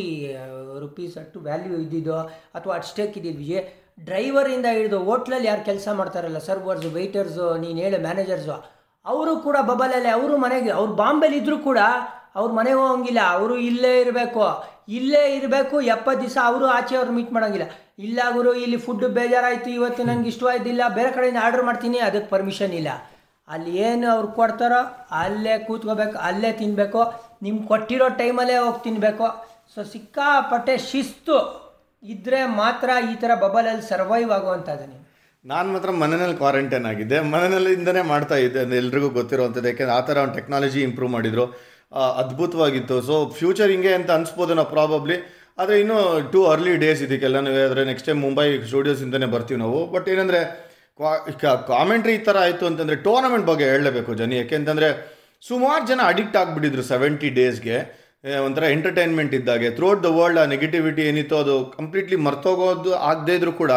ರುಪೀಸ್ 0.84 1.16
ಅಷ್ಟು 1.22 1.40
ವ್ಯಾಲ್ಯೂ 1.48 1.76
ಇದ್ದಿದ್ದು, 1.86 2.18
ಅಥವಾ 2.58 2.74
ಅಟ್ 2.78 2.88
ಸ್ಟೇಕ್ 2.92 3.16
ಇದ್ದಿದ್ವಿ 3.22 3.58
ಡ್ರೈವರಿಂದ 4.10 4.68
ಹಿಡಿದು 4.78 5.00
ಹೋಟ್ಲಲ್ಲಿ 5.08 5.48
ಯಾರು 5.52 5.64
ಕೆಲಸ 5.70 5.88
ಮಾಡ್ತಾರಲ್ಲ 6.00 6.42
ಸರ್ವರ್ಸ್ 6.50 6.86
ವೆಯ್ಟರ್ಸು 6.98 7.48
ನೀನು 7.64 7.80
ಹೇಳು 7.86 7.98
ಮ್ಯಾನೇಜರ್ಸು 8.08 8.56
ಅವರು 9.06 9.34
ಕೂಡ 9.48 9.58
ಬಬಲಲ್ಲಿ, 9.70 10.10
ಅವರು 10.18 10.34
ಮನೆಗೆ, 10.46 10.72
ಅವ್ರು 10.80 10.94
ಬಾಂಬೆಲಿ 11.02 11.38
ಇದ್ದರೂ 11.42 11.58
ಕೂಡ 11.68 11.80
ಅವ್ರ 12.40 12.50
ಮನೆಗೆ 12.58 12.80
ಹೋಗಂಗಿಲ್ಲ. 12.84 13.22
ಅವರು 13.36 13.56
ಇಲ್ಲೇ 13.70 13.94
ಇರಬೇಕು. 14.02 14.42
ಇಲ್ಲೇ 14.98 15.22
ಇರಬೇಕು 15.38 15.76
ಎಪ್ಪತ್ತು 15.94 16.22
ದಿವಸ 16.24 16.38
ಅವರು 16.50 16.66
ಆಚೆ 16.78 16.96
ಅವ್ರು 17.00 17.12
ಮೀಟ್ 17.18 17.32
ಮಾಡೋಂಗಿಲ್ಲ. 17.36 17.68
ಇಲ್ಲ 18.08 18.20
ಗುರು, 18.36 18.52
ಇಲ್ಲಿ 18.64 18.78
ಫುಡ್ 18.86 19.06
ಬೇಜಾರಾಯಿತು, 19.18 19.70
ಇವತ್ತು 19.80 20.02
ನನಗೆ 20.10 20.30
ಇಷ್ಟವಾಯ್ದಿಲ್ಲ, 20.34 20.82
ಬೇರೆ 20.98 21.12
ಕಡೆಯಿಂದ 21.16 21.40
ಆರ್ಡರ್ 21.46 21.66
ಮಾಡ್ತೀನಿ, 21.70 22.00
ಅದಕ್ಕೆ 22.08 22.30
ಪರ್ಮಿಷನ್ 22.36 22.74
ಇಲ್ಲ. 22.82 22.90
ಅಲ್ಲಿ 23.54 23.72
ಏನು 23.88 24.08
ಅವ್ರು 24.16 24.28
ಕೊಡ್ತಾರೋ 24.40 24.82
ಅಲ್ಲೇ 25.22 25.56
ಕೂತ್ಕೋಬೇಕು, 25.68 26.18
ಅಲ್ಲೇ 26.30 26.52
ತಿನ್ನಬೇಕು 26.62 27.02
ನಿಮ್ಗೆ 27.46 27.66
ಕೊಟ್ಟಿರೋ 27.72 28.08
ಟೈಮಲ್ಲೇ 28.22 28.58
ಹೋಗಿ 28.66 28.82
ತಿನ್ನಬೇಕು 28.88 29.28
ಸೊ 29.74 29.80
ಸಿಕ್ಕಾಪಟ್ಟೆ 29.94 30.76
ಶಿಸ್ತು 30.92 31.38
ಇದ್ದರೆ 32.04 32.40
ಮಾತ್ರ 32.62 32.90
ಈ 33.12 33.16
ಥರ 33.22 33.32
ಬಬಲಲ್ಲಿ 33.44 33.86
ಸರ್ವೈವ್ 33.92 34.32
ಆಗುವಂಥದ್ದು 34.38 34.86
ನೀವು 34.92 35.04
ನಾನು. 35.46 35.68
ಮಾತ್ರ 35.76 35.90
ಮನೆಯಲ್ಲಿ 36.04 36.38
ಕ್ವಾರಂಟೈನ್ 36.42 36.88
ಆಗಿದ್ದೆ. 36.92 37.18
ಮನೆಯಲ್ಲಿಂದನೇ 37.34 38.02
ಮಾಡ್ತಾ 38.14 38.38
ಇದ್ದೆ. 38.46 38.62
ಎಲ್ರಿಗೂ 38.82 39.10
ಗೊತ್ತಿರೋವಂಥದ್ದು 39.18 39.70
ಯಾಕೆಂದರೆ 39.72 39.96
ಆ 39.98 40.02
ಥರ 40.08 40.18
ಒಂದು 40.26 40.36
ಟೆಕ್ನಾಲಜಿ 40.40 40.80
ಇಂಪ್ರೂವ್ 40.88 41.12
ಮಾಡಿದರು. 41.18 41.46
ಅದ್ಭುತವಾಗಿತ್ತು. 42.22 42.96
ಸೊ 43.10 43.16
ಫ್ಯೂಚರ್ 43.40 43.72
ಹಿಂಗೆ 43.74 43.92
ಅಂತ 44.00 44.10
ಅನಿಸ್ಬೋದು 44.18 44.56
ನಾವು 44.60 44.70
ಪ್ರಾಬಬ್ಲಿ 44.76 45.18
ಆದರೆ 45.62 45.76
ಇನ್ನೂ 45.84 45.98
ಟೂ 46.34 46.40
ಅರ್ಲಿ 46.54 46.74
ಡೇಸ್ 46.84 47.02
ಇದಕ್ಕೆಲ್ಲನೂ 47.06 47.52
ಆದರೆ 47.68 47.82
ನೆಕ್ಸ್ಟ್ 47.92 48.08
ಟೈಮ್ 48.10 48.22
ಮುಂಬೈ 48.28 48.48
ಸ್ಟುಡಿಯೋಸಿಂದನೇ 48.72 49.28
ಬರ್ತೀವಿ 49.36 49.60
ನಾವು. 49.64 49.80
ಬಟ್ 49.94 50.08
ಏನಂದರೆ 50.14 50.42
ಕಾಮೆಂಟ್ರಿ 51.72 52.14
ಈ 52.18 52.22
ಥರ 52.28 52.38
ಆಯಿತು 52.46 52.64
ಅಂತಂದರೆ 52.70 52.98
ಟೂರ್ನಮೆಂಟ್ 53.08 53.46
ಬಗ್ಗೆ 53.52 53.66
ಹೇಳಲೇಬೇಕು 53.72 54.14
ಜನ. 54.22 54.34
ಯಾಕೆಂತಂದರೆ 54.42 54.90
ಸುಮಾರು 55.50 55.84
ಜನ 55.92 56.00
ಅಡಿಕ್ಟ್ 56.12 56.38
ಆಗಿಬಿಟ್ಟಿದ್ರು 56.42 56.84
ಸೆವೆಂಟಿ 56.92 57.30
ಡೇಸ್ಗೆ 57.38 57.78
ಒಂಥರ 58.46 58.64
ಎಂಟರ್ಟೈನ್ಮೆಂಟ್ 58.76 59.34
ಇದ್ದಾಗೆ. 59.38 59.68
ಥ್ರೂಔಟ್ 59.78 60.02
ದ 60.06 60.10
ವರ್ಲ್ಡ್ 60.18 60.40
ಆ 60.42 60.46
ನೆಗೆಟಿವಿಟಿ 60.54 61.02
ಏನಿತ್ತು 61.10 61.36
ಅದು 61.44 61.56
ಕಂಪ್ಲೀಟ್ಲಿ 61.78 62.18
ಮರ್ತೋಗೋದು 62.26 62.92
ಆಗದೇ 63.12 63.36
ಇದ್ರು 63.40 63.54
ಕೂಡ, 63.62 63.74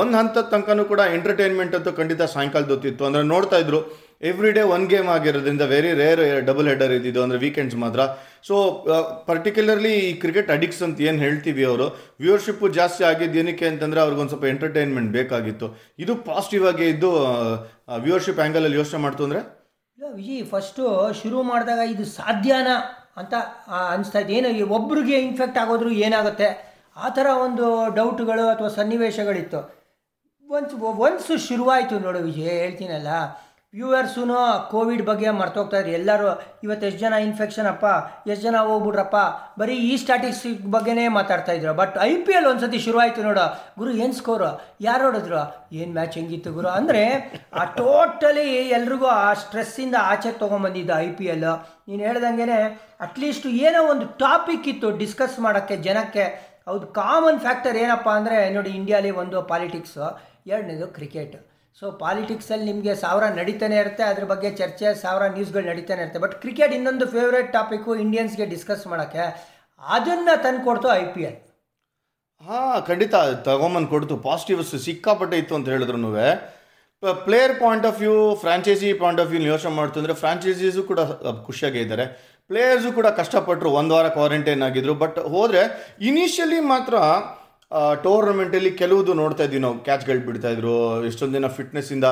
ಒಂದು 0.00 0.14
ಹಂತದ 0.18 0.44
ತನಕನೂ 0.52 0.84
ಕೂಡ 0.92 1.00
ಎಂಟರ್ಟೈನ್ಮೆಂಟ್ 1.16 1.74
ಅಂತೂ 1.78 1.92
ಖಂಡಿತ 2.00 2.22
ಸಾಯಂಕಾಲದ 2.34 2.72
ಹೊತ್ತಿತ್ತು 2.74 3.06
ಅಂದರೆ 3.08 3.22
ನೋಡ್ತಾ 3.32 3.58
ಇದ್ರು 3.64 3.80
ಎವ್ರಿ 4.30 4.50
ಡೇ 4.56 4.62
ಒನ್ 4.74 4.84
ಗೇಮ್ 4.92 5.08
ಆಗಿರೋದ್ರಿಂದ 5.14 5.64
ವೆರಿ 5.72 5.92
ರೇರ್ 6.00 6.22
ಡಬಲ್ 6.48 6.68
ಹೆಡರ್ 6.72 6.92
ಇದ್ದಿದ್ದು 6.98 7.20
ಅಂದರೆ 7.24 7.38
ವೀಕೆಂಡ್ಸ್ 7.44 7.76
ಮಾತ್ರ. 7.84 8.00
ಸೊ 8.48 8.54
ಪರ್ಟಿಕ್ಯುಲರ್ಲಿ 9.30 9.94
ಈ 10.08 10.12
ಕ್ರಿಕೆಟ್ 10.22 10.50
ಅಡಿಕ್ಸ್ 10.56 10.82
ಅಂತ 10.86 11.00
ಏನು 11.08 11.18
ಹೇಳ್ತೀವಿ 11.24 11.64
ಅವರು 11.70 11.86
ವ್ಯೂವರ್ಶಿಪ್ಪು 12.24 12.68
ಜಾಸ್ತಿ 12.78 13.02
ಆಗಿದ್ದು 13.10 13.38
ಏನಕ್ಕೆ 13.42 13.66
ಅಂತಂದರೆ 13.72 14.02
ಅವ್ರಿಗೊಂದು 14.04 14.32
ಸ್ವಲ್ಪ 14.34 14.46
ಎಂಟರ್ಟೈನ್ಮೆಂಟ್ 14.54 15.10
ಬೇಕಾಗಿತ್ತು. 15.18 15.68
ಇದು 16.04 16.14
ಪಾಸಿಟಿವ್ 16.30 16.66
ಆಗಿ 16.72 16.86
ಇದ್ದು 16.94 17.10
ವ್ಯೂವರ್ಶಿಪ್ 18.06 18.40
ಆ್ಯಂಗಲಲ್ಲಿ 18.44 18.78
ಯೋಚನೆ 18.82 19.00
ಮಾಡ್ತು 19.06 19.24
ಅಂದರೆ? 19.28 19.42
ಈ 20.32 20.36
ಫಸ್ಟು 20.54 20.82
ಶುರು 21.22 21.38
ಮಾಡಿದಾಗ 21.50 21.82
ಇದು 21.94 22.04
ಸಾಧ್ಯನಾ 22.18 22.76
ಅಂತ 23.20 23.34
ಅನಿಸ್ತಾ 23.94 24.18
ಇತ್ತು. 24.22 24.34
ಏನು 24.38 24.48
ಒಬ್ರಿಗೆ 24.78 25.16
ಇನ್ಫೆಕ್ಟ್ 25.28 25.58
ಆಗೋದ್ರೂ 25.62 25.90
ಏನಾಗುತ್ತೆ? 26.06 26.48
ಆ 27.04 27.08
ಥರ 27.16 27.26
ಒಂದು 27.44 27.66
ಡೌಟ್ಗಳು 27.98 28.44
ಅಥವಾ 28.54 28.70
ಸನ್ನಿವೇಶಗಳಿತ್ತು. 28.78 29.60
ಒನ್ಸ್ 30.56 30.74
ಒನ್ಸು 31.06 31.34
ಶುರುವಾಯಿತು 31.48 31.98
ನೋಡು 32.06 32.20
ವಿಜಯ್, 32.28 32.56
ಹೇಳ್ತೀನಲ್ಲ. 32.64 33.10
ವ್ಯೂವರ್ಸೂ 33.74 34.22
ಕೋವಿಡ್ 34.70 35.02
ಬಗ್ಗೆ 35.02 35.30
ಮರ್ತೋಗ್ತಾ 35.30 35.78
ಇದ್ರು. 35.80 35.92
ಎಲ್ಲರೂ, 35.98 36.28
ಇವತ್ತು 36.64 36.86
ಎಷ್ಟು 36.86 37.00
ಜನ 37.00 37.14
ಇನ್ಫೆಕ್ಷನ್ 37.26 37.66
ಅಪ್ಪ? 37.66 37.84
ಎಷ್ಟು 38.30 38.42
ಜನ 38.46 38.56
ಹೋಗ್ಬಿಡ್ರಪ್ಪ 38.56 39.16
ಬರೀ 39.60 39.74
ಈ 39.74 39.96
ಸ್ಟ್ಯಾಟಿಸ್ಟಿಕ್ 39.96 40.66
ಬಗ್ಗೆನೇ 40.66 41.08
ಮಾತಾಡ್ತಾ 41.08 41.52
ಇದ್ರು. 41.52 41.74
ಬಟ್ 41.74 41.98
ಐ 41.98 42.16
ಪಿ 42.16 42.32
ಎಲ್ 42.32 42.46
ಒಂದ್ಸತಿ 42.46 42.78
ಶುರುವಾಯಿತು 42.78 43.22
ನೋಡು. 43.22 43.44
ಗುರು, 43.78 43.90
ಏನು 43.90 44.12
ಸ್ಕೋರು 44.12 44.50
ಯಾರು 44.80 45.04
ಹೊಡೆದ್ರು? 45.04 45.40
ಏನು 45.72 45.92
ಮ್ಯಾಚ್ 45.92 46.18
ಹೆಂಗಿತ್ತು 46.18 46.52
ಗುರು? 46.52 46.68
ಅಂದರೆ, 46.68 47.04
ಆ 47.52 47.64
ಟೋಟಲಿ 47.64 48.46
ಎಲ್ರಿಗೂ 48.78 49.06
ಆ 49.06 49.32
ಸ್ಟ್ರೆಸ್ಸಿಂದ 49.34 49.94
ಆಚೆ 50.00 50.32
ತೊಗೊಂಬಂದಿದ್ದು 50.32 50.94
ಐ 50.98 51.08
ಪಿ 51.20 51.24
ಎಲ್ 51.24 51.46
ನೀನು 51.88 52.02
ಹೇಳ್ದಂಗೆ 52.08 52.60
ಅಟ್ಲೀಸ್ಟ್ 53.00 53.46
ಏನೋ 53.46 53.82
ಒಂದು 53.92 54.06
ಟಾಪಿಕ್ 54.24 54.68
ಇತ್ತು 54.68 54.90
ಡಿಸ್ಕಸ್ 54.98 55.38
ಮಾಡೋಕ್ಕೆ, 55.38 55.76
ಜನಕ್ಕೆ. 55.76 56.26
ಹೌದು 56.66 56.86
ಕಾಮನ್ 56.86 57.40
ಫ್ಯಾಕ್ಟರ್ 57.40 57.76
ಏನಪ್ಪ 57.76 58.08
ಅಂದರೆ, 58.08 58.50
ನೋಡಿ 58.50 58.70
ಇಂಡಿಯಾಲಿ 58.70 59.10
ಒಂದು 59.22 59.42
ಪಾಲಿಟಿಕ್ಸು 59.42 60.04
ಎರಡನೇದು 60.46 60.86
ಕ್ರಿಕೆಟ್ 60.98 61.34
ಸೊ 61.78 61.86
ಪಾಲಿಟಿಕ್ಸಲ್ಲಿ 62.02 62.66
ನಿಮಗೆ 62.70 62.92
ಸಾವಿರ 63.02 63.24
ನಡೀತಾನೆ 63.38 63.76
ಇರುತ್ತೆ, 63.82 64.02
ಅದ್ರ 64.12 64.24
ಬಗ್ಗೆ 64.32 64.48
ಚರ್ಚೆ, 64.60 64.86
ಸಾವಿರ 65.02 65.22
ನ್ಯೂಸ್ಗಳು 65.36 65.66
ನಡೀತಾನೆ 65.70 66.00
ಇರುತ್ತೆ. 66.04 66.20
ಬಟ್ 66.24 66.34
ಕ್ರಿಕೆಟ್ 66.42 66.74
ಇನ್ನೊಂದು 66.78 67.06
ಫೇವ್ರೇಟ್ 67.14 67.48
ಟಾಪಿಕ್ಕು 67.58 67.92
ಇಂಡಿಯನ್ಸ್ಗೆ 68.04 68.46
ಡಿಸ್ಕಸ್ 68.54 68.84
ಮಾಡೋಕ್ಕೆ. 68.92 69.24
ಅದನ್ನು 69.82 70.34
ತಂದು 70.44 70.62
ಕೊಡ್ತು 70.68 70.88
ಐ 71.00 71.04
ಪಿ 71.14 71.22
ಎಲ್ 71.28 71.38
ಹಾಂ, 72.48 72.76
ಖಂಡಿತ 72.88 73.14
ತಗೊಂಬಂದು 73.48 73.90
ಕೊಡ್ತು. 73.94 74.14
ಪಾಸಿಟಿವ್ಸ್ 74.28 74.72
ಸಿಕ್ಕಾಪಟ್ಟೆ 74.86 75.36
ಇತ್ತು 75.42 75.54
ಅಂತ 75.58 75.68
ಹೇಳಿದ್ರು 75.74 75.98
player 77.26 77.54
point 77.62 77.86
of 77.88 77.96
view 78.02 78.16
franchise 78.42 78.88
point 79.02 79.20
of 79.22 79.30
view 79.30 79.40
ಯೋಚನೆ 79.52 79.72
ಮಾಡ್ತು 79.78 79.98
ಅಂದರೆ 80.00 80.14
ಫ್ರಾಂಚೈಸೀಸು 80.20 80.82
ಕೂಡ 80.90 81.00
ಖುಷಿಯಾಗೇ 81.46 81.80
ಇದ್ದಾರೆ. 81.84 82.04
ಪ್ಲೇಯರ್ಸು 82.50 82.90
ಕೂಡ 82.98 83.08
ಕಷ್ಟಪಟ್ಟರು 83.20 83.70
ಒಂದು 83.80 83.92
ವಾರ 83.96 84.08
ಕ್ವಾರಂಟೈನ್ 84.16 84.62
ಆಗಿದ್ರು. 84.66 84.94
ಬಟ್ 85.02 85.18
ಹೋದರೆ 85.34 85.62
ಇನಿಷಿಯಲಿ 86.08 86.60
ಮಾತ್ರ 86.72 86.94
ಟೂರ್ನಮೆಂಟಲ್ಲಿ 88.04 88.70
ಕೆಲವುದು 88.80 89.12
ನೋಡ್ತಾ 89.20 89.42
ಇದ್ವಿ 89.46 89.60
ನಾವು 89.64 89.76
ಕ್ಯಾಚ್ಗಳು 89.86 90.22
ಬಿಡ್ತಾ 90.28 90.50
ಇದ್ರು, 90.54 90.74
ಎಷ್ಟೊಂದು 91.08 91.34
ದಿನ 91.38 91.48
ಫಿಟ್ನೆಸ್ಸಿಂದ 91.58 92.06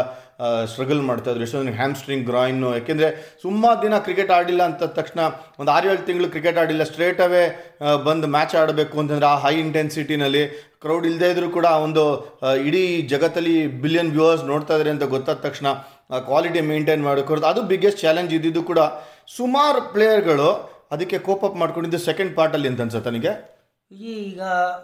ಸ್ಟ್ರಗಲ್ 0.73 1.03
ಮಾಡ್ತಾ 1.09 1.29
ಇದ್ರು, 1.31 1.43
ಎಷ್ಟೊಂದು 1.47 1.67
ದಿನ 1.69 1.77
ಹ್ಯಾಮ್ಸ್ಟ್ರಿಂಗ್ 1.81 2.25
ಗ್ರಾಯಿನ್ನು 2.31 2.69
ಯಾಕೆಂದರೆ 2.77 3.09
ಸುಮಾರು 3.43 3.79
ದಿನ 3.83 3.99
ಕ್ರಿಕೆಟ್ 4.07 4.33
ಆಡಿಲ್ಲ 4.39 4.63
ಅಂತ 4.71 4.89
ತಕ್ಷಣ 4.99 5.21
ಒಂದು 5.61 5.71
ಆರು 5.77 5.89
ಏಳು 5.91 6.03
ತಿಂಗಳು 6.09 6.29
ಕ್ರಿಕೆಟ್ 6.35 6.61
ಆಡಿಲ್ಲ 6.63 6.85
ಸ್ಟ್ರೇಟ್ 6.91 7.21
ಅವೇ 7.27 7.45
ಬಂದು 8.09 8.29
ಮ್ಯಾಚ್ 8.37 8.57
ಆಡಬೇಕು 8.63 8.97
ಅಂತಂದರೆ 9.03 9.29
ಆ 9.33 9.37
ಹೈ 9.45 9.55
ಇಂಟೆನ್ಸಿಟಿನಲ್ಲಿ 9.67 10.45
ಕ್ರೌಡ್ 10.85 11.07
ಇಲ್ಲದೇ 11.11 11.31
ಇದ್ದರೂ 11.35 11.49
ಕೂಡ 11.59 11.69
ಒಂದು 11.87 12.05
ಇಡೀ 12.69 12.83
ಜಗತ್ತಲ್ಲಿ 13.13 13.57
ಬಿಲಿಯನ್ 13.85 14.13
ವ್ಯೂವರ್ಸ್ 14.17 14.45
ನೋಡ್ತಾ 14.53 14.75
ಇದ್ದಾರೆ 14.75 14.93
ಅಂತ 14.97 15.07
ಗೊತ್ತಾದ 15.15 15.39
ತಕ್ಷಣ 15.47 15.69
ಕ್ವಾಲಿಟಿ 16.29 16.63
ಮೇಂಟೈನ್ 16.73 17.05
ಮಾಡೋಕೆ 17.09 17.47
ಅದು 17.53 17.63
ಬಿಗ್ಗೆಸ್ಟ್ 17.73 18.03
ಚಾಲೆಂಜ್ 18.07 18.35
ಇದ್ದಿದ್ದು 18.35 18.65
ಕೂಡ 18.73 18.83
ಸುಮಾರು 19.39 19.81
ಪ್ಲೇಯರ್ಗಳು 19.95 20.51
ಅದಕ್ಕೆ 20.95 21.19
ಕೋಪಪ್ 21.27 21.57
ಮಾಡ್ಕೊಂಡಿದ್ದು 21.57 21.99
ಸೆಕೆಂಡ್ 22.07 22.33
ಪಾರ್ಟಲ್ಲಿ 22.39 22.69
ಅಂತ 22.69 22.81
ಅನ್ಸುತ್ತೆ 22.81 23.11
ನನಗೆ 23.11 23.33
ಈಗ 23.91 24.41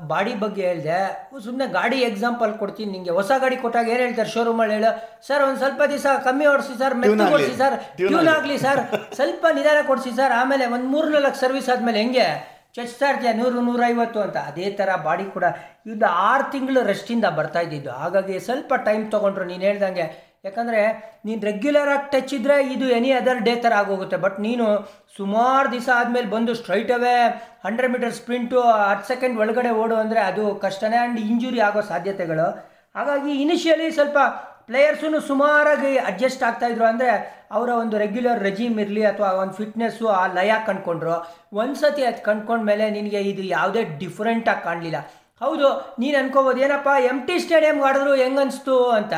ಬಾಡಿ 0.09 0.33
ಬಗ್ಗೆ 0.41 0.63
ಹೇಳಿದೆ 0.63 0.97
ಸುಮ್ಮನೆ 1.45 1.67
ಗಾಡಿ 1.75 1.99
ಎಕ್ಸಾಂಪಲ್ 2.07 2.53
ಕೊಡ್ತೀನಿ 2.59 2.91
ನಿಮಗೆ 2.93 3.13
ಹೊಸ 3.13 3.33
ಗಾಡಿ 3.39 3.57
ಕೊಟ್ಟಾಗ 3.59 3.87
ಏನು 3.89 4.03
ಹೇಳ್ತಾರೆ 4.03 4.31
ಶೋರೂಮಲ್ಲಿ 4.31 4.75
ಹೇಳು 4.77 4.91
ಸರ್ 5.29 5.43
ಒಂದು 5.45 5.61
ಸ್ವಲ್ಪ 5.61 5.83
ದಿವಸ 5.93 6.07
ಕಮ್ಮಿ 6.25 6.47
ಓಡಿಸಿ 6.47 6.75
ಸರ್ 6.81 6.95
ಮೆತ್ತು. 7.01 7.27
ಕೊಡಿಸಿ 7.35 7.55
ಸರ್ 7.61 7.77
ಟ್ಯೂನ್ 7.99 8.15
ಆಗ್ಲಿ. 8.17 8.33
ಆಗಲಿ 8.35 8.57
ಸರ್ 8.59 8.81
ಸ್ವಲ್ಪ 9.17 9.45
ನಿಧಾನ 9.57 9.81
ಕೊಡಿಸಿ 9.87 10.13
ಸರ್ 10.17 10.35
ಆಮೇಲೆ 10.41 10.67
ಒಂದು 10.75 10.89
ಮೂರು 10.95 11.09
ನಾಲ್ಕು 11.17 11.41
ಸರ್ವಿಸ್ 11.41 11.69
ಆದಮೇಲೆ 11.71 12.01
ಹೆಂಗೆ 12.03 12.27
ಚಚ್ತಾ 12.77 13.07
ಇರ್ತೀಯ 13.11 13.31
ನೂರು 13.37 13.61
ನೂರೈವತ್ತು 13.63 14.21
ಅಂತ 14.23 14.39
ಅದೇ 14.49 14.67
ಥರ 14.79 14.91
ಬಾಡಿ 15.05 15.27
ಕೂಡ 15.31 15.45
ಇದು 15.89 16.09
ಆರು 16.25 16.45
ತಿಂಗಳು 16.53 16.81
ರೆಸ್ಟಿಂದ 16.87 17.27
ಬರ್ತಾ 17.37 17.61
ಇದ್ದಿದ್ದು 17.67 17.93
ಹಾಗಾಗಿ 17.97 18.35
ಸ್ವಲ್ಪ 18.47 18.75
ಟೈಮ್ 18.87 19.05
ತೊಗೊಂಡ್ರು 19.13 19.45
ನೀನು 19.45 19.65
ಹೇಳ್ದಂಗೆ 19.65 20.07
ಯಾಕಂದರೆ 20.47 20.81
ನೀನು 21.27 21.41
ರೆಗ್ಯುಲರಾಗಿ 21.51 22.07
ಟಚ್ 22.13 22.33
ಇದ್ದರೆ 22.39 22.57
ಇದು 22.75 22.87
ಎನಿ 22.97 23.11
ಅದರ್ 23.21 23.41
ಡೇ 23.47 23.55
ಥರ 23.65 23.75
ಆಗೋಗುತ್ತೆ. 23.83 24.19
ಬಟ್ 24.25 24.39
ನೀನು 24.47 24.67
ಸುಮಾರು 25.19 25.67
ದಿವಸ 25.75 25.89
ಆದಮೇಲೆ 25.99 26.29
ಬಂದು 26.35 26.53
straight 26.61 26.93
away 26.97 27.15
hundred 27.67 27.93
metre 27.95 28.15
sprint 28.19 28.59
ಹತ್ತು 28.91 29.07
ಸೆಕೆಂಡ್ 29.13 29.39
ಒಳಗಡೆ 29.43 29.71
ಓಡು 29.83 29.97
ಅಂದರೆ 30.03 30.21
ಅದು 30.31 30.45
ಕಷ್ಟನೇ 30.67 30.99
ಆ್ಯಂಡ್ 31.03 31.19
ಇಂಜುರಿ 31.31 31.63
ಆಗೋ 31.69 31.83
ಸಾಧ್ಯತೆಗಳು. 31.93 32.49
ಹಾಗಾಗಿ 32.99 33.33
ಇನಿಷಿಯಲಿ 33.45 33.89
ಸ್ವಲ್ಪ 33.99 34.19
ಪ್ಲೇಯರ್ಸೂ 34.69 35.19
ಸುಮಾರಾಗಿ 35.31 35.91
ಅಡ್ಜಸ್ಟ್ 36.11 36.45
ಆಗ್ತಾಯಿದ್ರು 36.47 36.87
ಅಂದರೆ 36.93 37.11
ಅವರ 37.57 37.69
ಒಂದು 37.83 37.97
ರೆಗ್ಯುಲರ್ 38.05 38.41
ರೆಜಿಮ್ 38.47 38.79
ಇರಲಿ 38.85 39.03
ಅಥವಾ 39.11 39.29
ಒಂದು 39.43 39.55
ಫಿಟ್ನೆಸ್ಸು 39.61 40.07
ಆ 40.21 40.23
ಲಯ 40.39 40.53
ಕಂಡ್ಕೊಂಡ್ರು. 40.69 41.17
ಒಂದ್ಸತಿ 41.61 42.05
ಅದು 42.11 42.23
ಕಂಡ್ಕೊಂಡ್ಮೇಲೆ 42.31 42.87
ನಿನಗೆ 42.97 43.21
ಇದು 43.33 43.43
ಯಾವುದೇ 43.57 43.83
ಡಿಫ್ರೆಂಟಾಗಿ 44.03 44.65
ಕಾಣಲಿಲ್ಲ. 44.69 45.01
ಹೌದು, 45.45 45.69
ನೀನು 46.03 46.17
ಅನ್ಕೋಬೋದು, 46.23 46.59
ಏನಪ್ಪ 46.67 46.91
ಎಂ 47.11 47.19
ಟಿ 47.29 47.35
ಸ್ಟೇಡಿಯಮ್ಗೆ 47.45 47.87
ಆಡಿದ್ರು 47.89 48.13
ಹೆಂಗನ್ನಿಸ್ತು 48.23 48.77
ಅಂತ. 48.99 49.15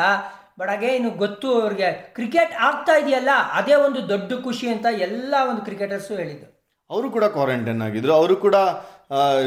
ಬಟ್ 0.58 0.82
ಇನ್ನು 0.84 1.10
ಗೊತ್ತು 1.10 1.60
ಅವ್ರಿಗೆ 1.60 1.92
ಕ್ರಿಕೆಟ್ 2.14 2.52
ಆಗ್ತಾ 2.52 2.98
ಇದೆಯಲ್ಲ 2.98 3.28
ಅದೇ 3.52 3.74
ಒಂದು 3.74 4.08
ದೊಡ್ಡ 4.08 4.32
ಖುಷಿ 4.44 4.68
ಅಂತ 4.68 4.86
ಎಲ್ಲ 4.90 5.34
ಒಂದು 5.50 5.62
ಕ್ರಿಕೆಟರ್ಸು 5.62 6.14
ಹೇಳಿದ್ದು. 6.14 6.58
ಅವರು 6.90 7.10
ಕೂಡ 7.10 7.24
ಕ್ವಾರಂಟೈನ್ 7.24 7.82
ಆಗಿದ್ರು. 7.82 8.12
ಅವರು 8.12 8.36
ಕೂಡ 8.36 8.54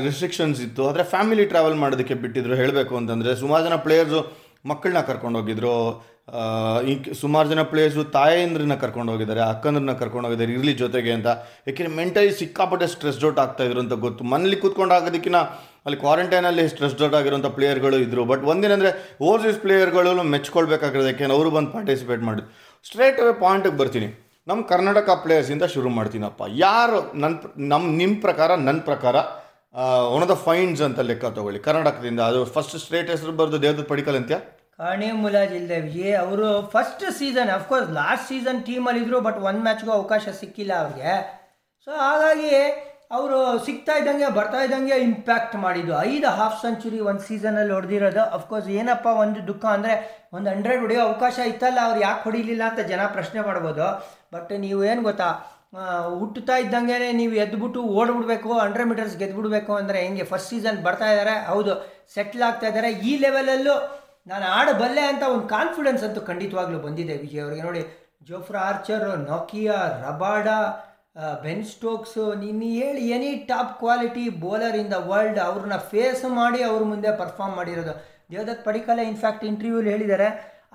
ರಿಸ್ಟ್ರಿಕ್ಷನ್ಸ್ 0.03 0.62
ಇತ್ತು. 0.62 0.89
ಆದರೆ 0.89 1.03
ಫ್ಯಾಮಿಲಿ 1.03 1.46
ಟ್ರಾವೆಲ್ 1.46 1.75
ಮಾಡೋದಕ್ಕೆ 1.75 2.13
ಬಿಟ್ಟಿದ್ರು. 2.13 2.56
ಹೇಳಬೇಕು 2.56 2.98
ಅಂತಂದರೆ 2.98 3.36
ಸುಮಾರು 3.36 3.63
ಜನ 3.63 3.75
ಪ್ಲೇಯರ್ಸು 3.75 4.51
ಮಕ್ಕಳನ್ನ 4.65 5.00
ಕರ್ಕೊಂಡು 5.00 5.39
ಹೋಗಿದ್ರು. 5.39 6.00
ಆ, 6.00 6.01
ಈ 6.01 6.11
ಸುಮಾರು 7.21 7.47
ಜನ 7.49 7.61
ಪ್ಲೇಯರ್ಸು 7.71 8.03
ತಾಯಂದ್ರನ್ನ 8.15 8.75
ಕರ್ಕೊಂಡು 8.83 9.11
ಹೋಗಿದ್ದಾರೆ, 9.11 9.41
ಅಕ್ಕಂದ್ರನ್ನ 9.53 9.93
ಕರ್ಕೊಂಡು 10.01 10.27
ಹೋಗಿದ್ದಾರೆ, 10.27 10.53
ಇರಲಿ 10.57 10.73
ಜೊತೆಗೆ 10.73 11.11
ಅಂತ. 11.17 11.29
ಯಾಕೆಂದರೆ 11.67 11.93
ಮೆಂಟಲಿ 11.95 12.31
ಸಿಕ್ಕಾಪಟ್ಟೆ 12.41 12.87
ಸ್ಟ್ರೆಸ್ 12.87 13.19
ಔಟ್ 13.25 13.39
ಆಗ್ತಾ 13.39 13.63
ಇದ್ರು 13.67 13.81
ಅಂತ 13.83 13.95
ಗೊತ್ತು. 14.05 14.23
ಮನೇಲಿ 14.33 14.57
ಕೂತ್ಕೊಂಡು 14.63 14.95
ಆಗೋದಕ್ಕಿಂತ 14.97 15.41
ಅಲ್ಲಿ 15.85 15.97
ಕ್ವಾರಂಟೈನಲ್ಲಿ 15.97 16.63
ಸ್ಟ್ರೆಸ್ 16.69 16.95
ಔಟ್ 17.03 17.15
ಆಗಿರುವಂಥ 17.19 17.47
ಪ್ಲೇಯರ್ಗಳು 17.57 17.97
ಇದ್ದರು 18.05 18.23
ಬಟ್ 18.31 18.43
ಒಂದೇನಂದರೆ 18.51 18.89
ಓವರ್ಸೀಸ್ 19.27 19.59
ಪ್ಲೇಯರ್ಗಳು 19.65 20.23
ಮೆಚ್ಕೊಳ್ಬೇಕಾಗಿರೋದು 20.35 21.09
ಯಾಕೆಂದ್ರೆ 21.11 21.37
ಅವರು 21.37 21.51
ಬಂದು 21.55 21.71
ಪಾರ್ಟಿಸಿಪೇಟ್ 21.77 22.23
ಮಾಡಿದ್ರು. 22.27 22.47
ಸ್ಟ್ರೇಟ್ 22.87 23.19
ಅವೇ 23.23 23.33
ಪಾಯಿಂಟಿಗೆ 23.43 23.77
ಬರ್ತೀನಿ. 23.81 24.09
ನಮ್ಮ 24.47 24.61
ಕರ್ನಾಟಕ 24.71 25.09
ಪ್ಲೇಯರ್ಸಿಂದ 25.23 25.65
ಶುರು 25.73 25.89
ಮಾಡ್ತೀನಪ್ಪ. 25.97 26.43
ಯಾರು 26.65 26.99
ನನ್ನ 27.23 27.35
ನಮ್ಮ 27.73 27.85
ನಿಮ್ಮ 28.01 28.15
ಪ್ರಕಾರ 28.21 28.55
ನನ್ನ 28.67 28.79
ಪ್ರಕಾರ 28.89 29.15
ಒನ್ 30.13 30.23
ಆಫ್ 30.25 30.31
ದ 30.31 30.37
ಫೈನ್ಸ್ 30.47 30.81
ಅಂತ 30.87 30.99
ಲೆಕ್ಕ 31.09 31.25
ತಗೊಳ್ಳಿ. 31.37 31.59
ಕರ್ನಾಟಕದಿಂದ. 31.67 32.19
ಅದು 32.31 32.39
ಫಸ್ಟ್ 32.55 32.75
ಸ್ಟ್ರೇಟ್ 32.83 33.09
ಹೆಸರು 33.13 33.33
ಬರೆದು 33.41 33.59
ದೇವದತ್ 33.65 33.89
ಪಡಿಕಲ್ 33.91 34.17
ಅಂತ್ಯ? 34.21 34.37
ಕಾಣೆ 34.81 35.07
ಮುಲಾಜ್ 35.23 35.51
ಇಲ್ಲದೆ 35.57 35.77
ವಿಜಯ್, 35.88 36.13
ಅವರು 36.25 36.47
first 36.73 37.03
season 37.17 37.50
of course 37.55 37.89
last 37.97 38.25
season 38.29 38.59
ಟೀಮಲ್ಲಿದ್ದರು 38.67 39.17
but 39.25 39.38
ಒಂದು 39.50 39.61
ಮ್ಯಾಚ್ಗೂ 39.65 39.91
ಅವಕಾಶ 39.97 40.23
ಸಿಕ್ಕಿಲ್ಲ 40.39 40.73
ಅವ್ರಿಗೆ. 40.83 41.11
ಸೊ 41.85 41.91
ಹಾಗಾಗಿ 42.05 42.50
ಅವರು 43.17 43.38
ಸಿಗ್ತಾ 43.65 43.93
ಇದ್ದಂಗೆ, 44.00 44.27
ಬರ್ತಾ 44.38 44.59
ಇದ್ದಂಗೆ 44.65 44.95
ಇಂಪ್ಯಾಕ್ಟ್ 45.09 45.55
ಮಾಡಿದ್ದು. 45.65 45.93
ಐದು 46.11 46.27
ಹಾಫ್ 46.39 46.57
ಸೆಂಚುರಿ 46.63 47.00
ಒಂದು 47.09 47.23
ಸೀಸನಲ್ಲಿ 47.27 47.73
ಹೊಡೆದಿರೋದು. 47.77 48.23
ಅಫ್ಕೋರ್ಸ್ 48.38 48.69
ಏನಪ್ಪ 48.79 49.07
ಒಂದು 49.23 49.39
ದುಃಖ 49.50 49.63
ಅಂದರೆ, 49.77 49.95
ಒಂದು 50.35 50.47
ಹಂಡ್ರೆಡ್ 50.53 50.81
ಹೊಡೆಯೋ 50.83 51.01
ಅವಕಾಶ 51.09 51.38
ಇತ್ತಲ್ಲ, 51.51 51.79
ಅವ್ರು 51.88 52.01
ಯಾಕೆ 52.07 52.23
ಹೊಡಿಲಿಲ್ಲ 52.27 52.63
ಅಂತ 52.71 52.83
ಜನ 52.91 53.01
ಪ್ರಶ್ನೆ 53.17 53.41
ಮಾಡ್ಬೋದು. 53.47 53.88
ಬಟ್ 54.35 54.53
ನೀವು 54.65 54.81
ಏನು 54.91 55.03
ಗೊತ್ತಾ 55.09 55.29
ಹುಟ್ಟುತ್ತಾ 56.19 56.55
ಇದ್ದಂಗೆ 56.63 56.95
ನೀವು 57.19 57.33
ಎದ್ಬಿಟ್ಟು 57.43 57.81
ಓಡ್ಬಿಡ್ಬೇಕು 58.00 58.50
ಹಂಡ್ರೆಡ್ 58.63 58.89
ಮೀಟರ್ಸ್ 58.91 59.13
ಗೆದ್ಬಿಡ್ಬೇಕು 59.21 59.73
ಅಂದರೆ 59.81 60.00
ಹೆಂಗೆ? 60.05 60.25
ಫಸ್ಟ್ 60.31 60.50
ಸೀಸನ್ 60.53 60.79
ಬರ್ತಾ 60.88 61.09
ಇದ್ದಾರೆ 61.13 61.35
ಹೌದು 61.51 61.73
ಸೆಟ್ಲ್ 62.15 62.43
ಆಗ್ತಾ 62.47 62.67
ಇದ್ದಾರೆ 62.71 62.89
ಈ 63.09 63.11
ಲೆವೆಲಲ್ಲೂ 63.25 63.75
ನಾನು 64.29 64.45
ಆಡಬಲ್ಲೆ 64.57 65.03
ಅಂತ 65.11 65.23
ಒಂದು 65.33 65.47
ಕಾನ್ಫಿಡೆನ್ಸ್ 65.55 66.03
ಅಂತೂ 66.07 66.21
ಖಂಡಿತವಾಗ್ಲೂ 66.29 66.79
ಬಂದಿದೆ 66.87 67.15
ವಿಜಯ್ 67.23 67.43
ಅವರಿಗೆ. 67.45 67.63
ನೋಡಿ 67.67 67.81
ಜೋಫ್ರಾ 68.29 68.59
ಆರ್ಚರ್ 68.69 69.05
ನೋಕಿಯಾ 69.31 69.77
ರಬಾಡಾ 70.05 70.57
ಬೆನ್ 71.45 71.65
ಸ್ಟೋಕ್ಸು 71.71 72.25
ನೀನು 72.41 72.67
ಹೇಳಿ 72.81 73.01
any 73.15 73.31
top 73.49 73.73
quality 73.79 74.25
bowler 74.43 74.77
in 74.81 74.91
the 74.95 74.99
world 75.09 75.39
ಅವ್ರನ್ನ 75.47 75.77
ಫೇಸ್ 75.91 76.23
ಮಾಡಿ 76.39 76.61
ಅವ್ರ 76.69 76.81
ಮುಂದೆ 76.91 77.09
ಪರ್ಫಾರ್ಮ್ 77.21 77.55
ಮಾಡಿರೋದು. 77.59 77.93
ದೇವದತ್ 78.31 78.63
ಪಡಿಕಲೆ 78.67 79.03
ಇನ್ಫ್ಯಾಕ್ಟ್ 79.11 79.43
ಇಂಟರ್ವ್ಯೂಲಿ 79.49 79.91
ಹೇಳಿದ್ದಾರೆ 79.93 80.27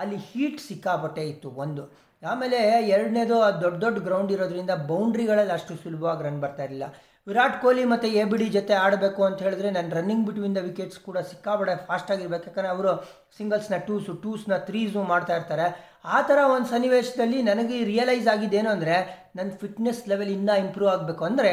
ಅಲ್ಲಿ 0.02 0.18
ಹೀಟ್ 0.30 0.60
ಸಿಕ್ಕಾಪಟ್ಟೆ 0.68 1.24
ಇತ್ತು 1.32 1.50
ಒಂದು. 1.64 1.84
ಆಮೇಲೆ 2.22 2.58
ಎರಡನೇದು 2.94 3.36
ದೊಡ್ಡ 3.62 3.76
ದೊಡ್ಡ 3.84 3.98
ಗ್ರೌಂಡ್ 4.06 4.30
ಇರೋದ್ರಿಂದ 4.36 4.72
ಬೌಂಡ್ರಿಗಳಲ್ಲಿ 4.90 5.54
ಅಷ್ಟು 5.58 5.72
ಸುಲಭವಾಗಿ 5.82 6.24
ರನ್ 6.26 6.40
ಬರ್ತಾ 6.44 6.62
ಇರಲಿಲ್ಲ. 6.66 6.86
ವಿರಾಟ್ 7.28 7.56
ಕೊಹ್ಲಿ 7.62 7.85
ಮತ್ತು 7.92 8.06
ಎ 8.21 8.25
ಬಿ 8.30 8.37
ಡಿ 8.40 8.47
ಜೊತೆ 8.56 8.75
ಆಡಬೇಕು 8.83 9.21
ಅಂತ 9.28 9.38
ಹೇಳಿದ್ರೆ 9.45 9.68
ನಾನು 9.76 9.88
ರನ್ನಿಂಗ್ 9.99 10.25
ಬಿಟ್ವೀನ್ 10.26 10.54
ದ 10.59 10.61
ವಿಕೆಟ್ಸ್ 10.66 10.99
ಕೂಡ 11.06 11.18
ಸಿಕ್ಕಾಪಟ್ಟೆ 11.30 11.75
ಫಾಸ್ಟಾಗಿರ್ಬೇಕು 11.88 12.47
ಯಾಕಂದರೆ 12.49 12.71
ಅವರು 12.75 12.92
ಸಿಂಗಲ್ಸ್ನ 13.38 13.78
ಟೂಸು 13.88 14.12
ಟೂಸ್ನ 14.25 14.56
ತ್ರೀಸು 14.68 15.00
ಮಾಡ್ತಾ 15.12 15.35
ಇರ್ತಾರೆ. 15.38 15.66
ಆ 16.14 16.18
ಥರ 16.28 16.38
ಒಂದು 16.54 16.68
ಸನ್ನಿವೇಶದಲ್ಲಿ 16.73 17.38
ನನಗೆ 17.50 17.76
ರಿಯಲೈಸ್ 17.92 18.28
ಆಗಿದ್ದೇನು 18.35 18.71
ಅಂದರೆ 18.75 18.97
ನನ್ನ 19.37 19.50
ಫಿಟ್ನೆಸ್ 19.62 20.02
ಲೆವೆಲ್ 20.12 20.33
ಇನ್ನೂ 20.37 20.54
ಇಂಪ್ರೂವ್ 20.64 20.90
ಆಗಬೇಕು. 20.95 21.23
ಅಂದರೆ 21.30 21.52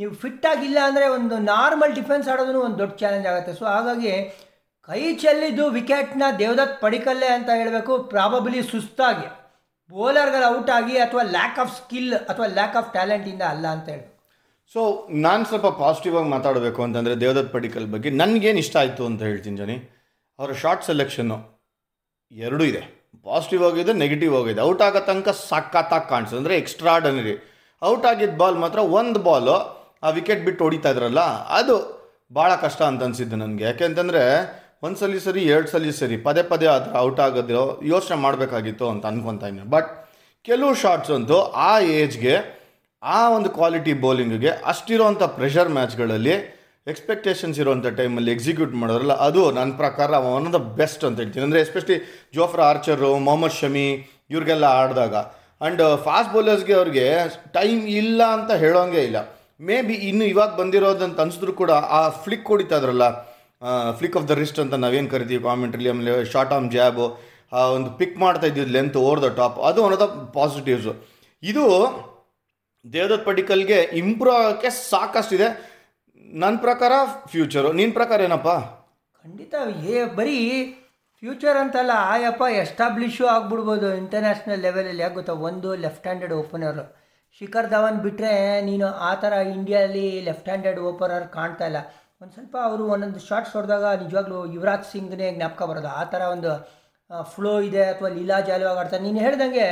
ನೀವು 0.00 0.12
ಫಿಟ್ 0.22 0.46
ಆಗಿಲ್ಲ 0.52 0.78
ಅಂದರೆ 0.90 1.06
ಒಂದು 1.18 1.38
ನಾರ್ಮಲ್ 1.52 1.94
ಡಿಫೆನ್ಸ್ 2.00 2.28
ಆಡೋದು 2.34 2.60
ಒಂದು 2.68 2.78
ದೊಡ್ಡ 2.82 2.94
ಚಾಲೆಂಜ್ 3.04 3.28
ಆಗುತ್ತೆ. 3.32 3.54
ಸೊ 3.60 3.66
ಹಾಗಾಗಿ 3.74 4.14
ಕೈ 4.88 5.02
ಚೆಲ್ಲಿದ್ದು 5.22 5.66
ವಿಕೆಟ್ನ 5.78 6.24
ದೇವದತ್ 6.42 6.76
ಪಡಿಕಲ್ಲೇ 6.84 7.30
ಅಂತ 7.38 7.50
ಹೇಳಬೇಕು. 7.60 7.94
ಪ್ರಾಬಬ್ಲಿ 8.14 8.62
ಸುಸ್ತಾಗಿ. 8.72 9.28
ಬೌಲರ್ಗಳು 9.90 10.46
ಔಟ್ 10.56 10.72
ಆಗಿ 10.78 10.96
ಅಥವಾ 11.06 11.22
ಲ್ಯಾಕ್ 11.36 11.58
ಆಫ್ 11.62 11.72
ಸ್ಕಿಲ್ 11.78 12.12
ಅಥವಾ 12.32 12.48
ಲ್ಯಾಕ್ 12.58 12.76
ಆಫ್ 12.80 12.90
ಟ್ಯಾಲೆಂಟಿಂದ 12.96 13.42
ಅಲ್ಲ 13.54 13.66
ಅಂತ 13.76 13.88
ಹೇಳಬೇಕು. 13.94 14.13
ಸೊ 14.72 14.82
ನಾನು 15.24 15.42
ಸ್ವಲ್ಪ 15.50 15.68
ಪಾಸಿಟಿವ್ 15.82 16.14
ಆಗಿ 16.20 16.30
ಮಾತಾಡಬೇಕು 16.36 16.80
ಅಂತಂದರೆ 16.86 17.14
ದೇವದತ್ 17.22 17.50
ಪಡಿಕಲ್ 17.56 17.86
ಬಗ್ಗೆ 17.94 18.10
ನನಗೇನು 18.20 18.60
ಇಷ್ಟ 18.64 18.76
ಆಯಿತು 18.82 19.02
ಅಂತ 19.10 19.22
ಹೇಳ್ತೀನಿ 19.28 19.58
ಜನಿ. 19.62 19.76
ಅವರ 20.38 20.52
ಶಾರ್ಟ್ 20.62 20.84
ಸೆಲೆಕ್ಷನ್ನು 20.88 21.36
ಎರಡೂ 22.32 22.64
ಇದೆ. 22.70 22.82
ಪಾಸಿಟಿವ್ 23.28 23.62
ಆಗಿದೆ 23.68 23.92
ನೆಗೆಟಿವ್ 24.02 24.34
ಆಗಿದೆ. 24.40 24.60
ಔಟ್ 24.68 24.82
ಆಗೋ 24.86 25.00
ತನಕ 25.08 25.30
ಸಕ್ಕತ್ತಾಗಿ 25.50 26.06
ಕಾಣಿಸ್ತದೆ 26.12 26.40
ಅಂದರೆ 26.42 26.56
ಎಕ್ಸ್ಟ್ರಾಡನರಿ 26.62 27.34
ಔಟ್ 27.82 28.06
ಆಗಿದ್ದ 28.10 28.36
ಬಾಲ್ 28.42 28.58
ಮಾತ್ರ 28.64 28.80
ಒಂದು 28.98 29.18
ಬಾಲು 29.28 29.56
ಆ 30.06 30.10
ವಿಕೆಟ್ 30.18 30.42
ಬಿಟ್ಟು 30.46 30.62
ಹೊಡಿತಾ 30.66 30.90
ಇದ್ರಲ್ಲ, 30.94 31.20
ಅದು 31.58 31.76
ಭಾಳ 32.38 32.50
ಕಷ್ಟ 32.64 32.80
ಅಂತ 32.90 33.06
ಅನಿಸಿದ್ದು 33.06 33.36
ನನಗೆ. 33.42 33.64
ಯಾಕೆಂತಂದರೆ 33.70 34.22
ಒಂದು 34.86 34.98
ಸಲ 35.00 35.18
ಸರಿ, 35.26 35.42
ಎರಡು 35.52 35.68
ಸಲ 35.74 35.90
ಸರಿ, 36.00 36.16
ಪದೇ 36.26 36.42
ಪದೇ 36.50 36.66
ಆ 36.72 36.78
ಔಟ್ 37.06 37.20
ಆಗೋದು 37.26 37.62
ಯೋಚನೆ 37.92 38.16
ಮಾಡಬೇಕಾಗಿತ್ತು 38.24 38.86
ಅಂತ 38.92 39.06
ಅನ್ಕೊತಾ 39.10 39.48
ಇದ್ದೀನಿ. 39.50 39.68
ಬಟ್ 39.74 39.90
ಕೆಲವು 40.48 40.72
ಶಾರ್ಟ್ಸ್ 40.82 41.12
ಅಂತೂ 41.16 41.38
ಆ 41.68 41.72
ಏಜ್ಗೆ 42.00 42.34
ಆ 43.04 43.20
ಒಂದು 43.36 43.48
ಕ್ವಾಲಿಟಿ 43.50 43.92
ಬೌಲಿಂಗಿಗೆ 44.02 44.50
ಅಷ್ಟಿರೋಂಥ 44.66 45.22
ಪ್ರೆಷರ್ 45.36 45.70
ಮ್ಯಾಚ್ಗಳಲ್ಲಿ 45.76 46.34
ಎಕ್ಸ್ಪೆಕ್ಟೇಷನ್ಸ್ 46.86 47.58
ಇರುವಂಥ 47.60 47.86
ಟೈಮಲ್ಲಿ 47.98 48.30
ಎಕ್ಸಿಕ್ಯೂಟ್ 48.32 48.74
ಮಾಡೋದ್ರಲ್ಲ 48.80 49.14
ಅದು 49.26 49.42
ನನ್ನ 49.52 49.72
ಪ್ರಕಾರ 49.76 50.10
ಒನ್ 50.30 50.46
ಆಫ್ 50.48 50.54
ದ 50.54 50.60
ಬೆಸ್ಟ್ 50.78 51.04
ಅಂತ 51.04 51.18
ಹೇಳ್ತೀನಿ. 51.20 51.44
ಅಂದರೆ 51.46 51.60
especially 51.60 51.96
Jofra 52.34 52.64
Archer 52.70 53.10
Mohammed 53.26 53.56
Shami 53.58 53.86
ಇವ್ರಿಗೆಲ್ಲ 54.30 54.66
ಆಡಿದಾಗ. 54.80 55.14
ಆ್ಯಂಡ್ 55.60 55.82
ಫಾಸ್ಟ್ 56.04 56.32
ಬೌಲರ್ಸ್ಗೆ 56.34 56.74
ಅವ್ರಿಗೆ 56.74 57.04
ಟೈಮ್ 57.56 57.80
ಇಲ್ಲ 58.00 58.22
ಅಂತ 58.36 58.52
ಹೇಳೋಂಗೆ 58.62 59.02
ಇಲ್ಲ. 59.08 59.18
ಮೇ 59.60 59.76
ಬಿ 59.82 59.96
ಇನ್ನು 60.08 60.24
ಇವಾಗ 60.32 60.50
ಬಂದಿರೋದಂತ 60.60 61.20
ಅನಿಸಿದ್ರು 61.20 61.52
ಕೂಡ 61.54 61.70
ಆ 61.92 62.02
ಫ್ಲಿಕ್ 62.22 62.48
ಹೊಡಿತಾ 62.52 62.78
ಇದ್ರಲ್ಲ. 62.80 63.04
ಫ್ಲಿಕ್ 63.98 64.16
ಆಫ್ 64.16 64.26
ದ 64.28 64.36
ರಿಸ್ಟ್ 64.40 64.58
ಅಂತ 64.60 64.74
ನಾವೇನು 64.82 65.08
ಕರಿತೀವಿ 65.10 65.42
ಕಾಮೆಂಟ್ರಲ್ಲಿ 65.44 65.90
ಆಮೇಲೆ 65.90 66.14
ಶಾರ್ಟ್ 66.32 66.54
ಆಮ್ 66.54 66.66
ಜಾಬು 66.72 67.06
ಆ, 67.52 67.60
ಒಂದು 67.74 67.90
ಪಿಕ್ 67.98 68.16
ಮಾಡ್ತಾ 68.18 68.46
ಇದ್ದಿದ್ದು 68.46 68.72
ಲೆಂತ್ 68.72 68.96
ಓವರ್ 69.00 69.20
ದ 69.22 69.30
ಟಾಪ್ 69.36 69.58
ಅದು 69.64 69.80
ಒನ್ 69.84 69.92
ಆಫ್ 69.96 70.02
ದ 70.02 70.06
ಪಾಸಿಟಿವ್ಸು 70.34 70.92
ಇದು 71.42 71.64
ದೇವದತ್ 72.92 73.24
ಪಡಿಕಲ್ಗೆ 73.24 73.80
ಇಂಪ್ರೂವ್ 73.80 74.36
ಆಗೋಕ್ಕೆ 74.36 74.70
ಸಾಕಷ್ಟಿದೆ. 74.70 75.74
ನನ್ನ 76.32 76.56
ಪ್ರಕಾರ 76.56 76.92
ಫ್ಯೂಚರು 77.26 77.72
ನಿನ್ನ 77.72 77.92
ಪ್ರಕಾರ 77.92 78.20
ಏನಪ್ಪ? 78.20 78.48
ಖಂಡಿತ. 79.22 79.54
ಏ, 79.84 80.04
ಬರೀ 80.04 80.70
ಫ್ಯೂಚರ್ 81.18 81.56
ಅಂತಲ್ಲ. 81.56 81.90
ಆಯಪ್ಪ 81.94 82.42
ಎಸ್ಟಾಬ್ಲಿಷು 82.50 83.26
ಆಗ್ಬಿಡ್ಬೋದು 83.26 83.94
ಇಂಟರ್ನ್ಯಾಷನಲ್ 83.94 84.60
ಲೆವೆಲಲ್ಲಿ 84.60 85.02
ಯಾಕೆ 85.02 85.14
ಗೊತ್ತಾ? 85.14 85.32
ಒಂದು 85.32 85.74
left 85.74 86.06
handed 86.06 86.32
opener 86.32 87.04
Shikhar 87.38 87.70
Dhawan 87.70 88.02
ಬಿಟ್ಟರೆ 88.02 88.60
ನೀನು 88.60 88.86
ಆ 88.86 89.14
ಥರ 89.14 89.32
ಇಂಡಿಯಾಲಿ 89.32 90.20
ಲೆಫ್ಟ್ 90.20 90.44
ಹ್ಯಾಂಡೆಡ್ 90.44 90.80
ಓಪನರ್ 90.80 91.28
ಕಾಣ್ತಾ 91.28 91.66
ಇಲ್ಲ. 91.66 91.76
ಒಂದು 92.22 92.32
ಸ್ವಲ್ಪ 92.32 92.56
ಅವರು 92.62 92.84
ಒಂದೊಂದು 92.84 93.18
ಶಾರ್ಟ್ಸ್ 93.18 93.56
ಹೊಡೆದಾಗ 93.56 94.02
ನಿಜವಾಗ್ಲೂ 94.02 94.46
ಯುವರಾಜ್ 94.46 94.92
ಸಿಂಗ್ನೇ 94.92 95.32
ಜ್ಞಾಪಕ 95.32 95.62
ಬರೋದು. 95.62 95.88
ಆ 95.88 96.04
ಥರ 96.04 96.20
ಒಂದು 96.20 96.83
ಫ್ಲೋ 97.32 97.52
ಇದೆ 97.68 97.82
ಅಥವಾ 97.92 98.08
ಲೀಲಾ 98.16 98.36
ಜಾಲವಾಗಿ 98.48 98.80
ಆಡ್ತಾರೆ. 98.82 99.02
ನೀನು 99.06 99.20
ಹೇಳ್ದಂಗೆ 99.24 99.66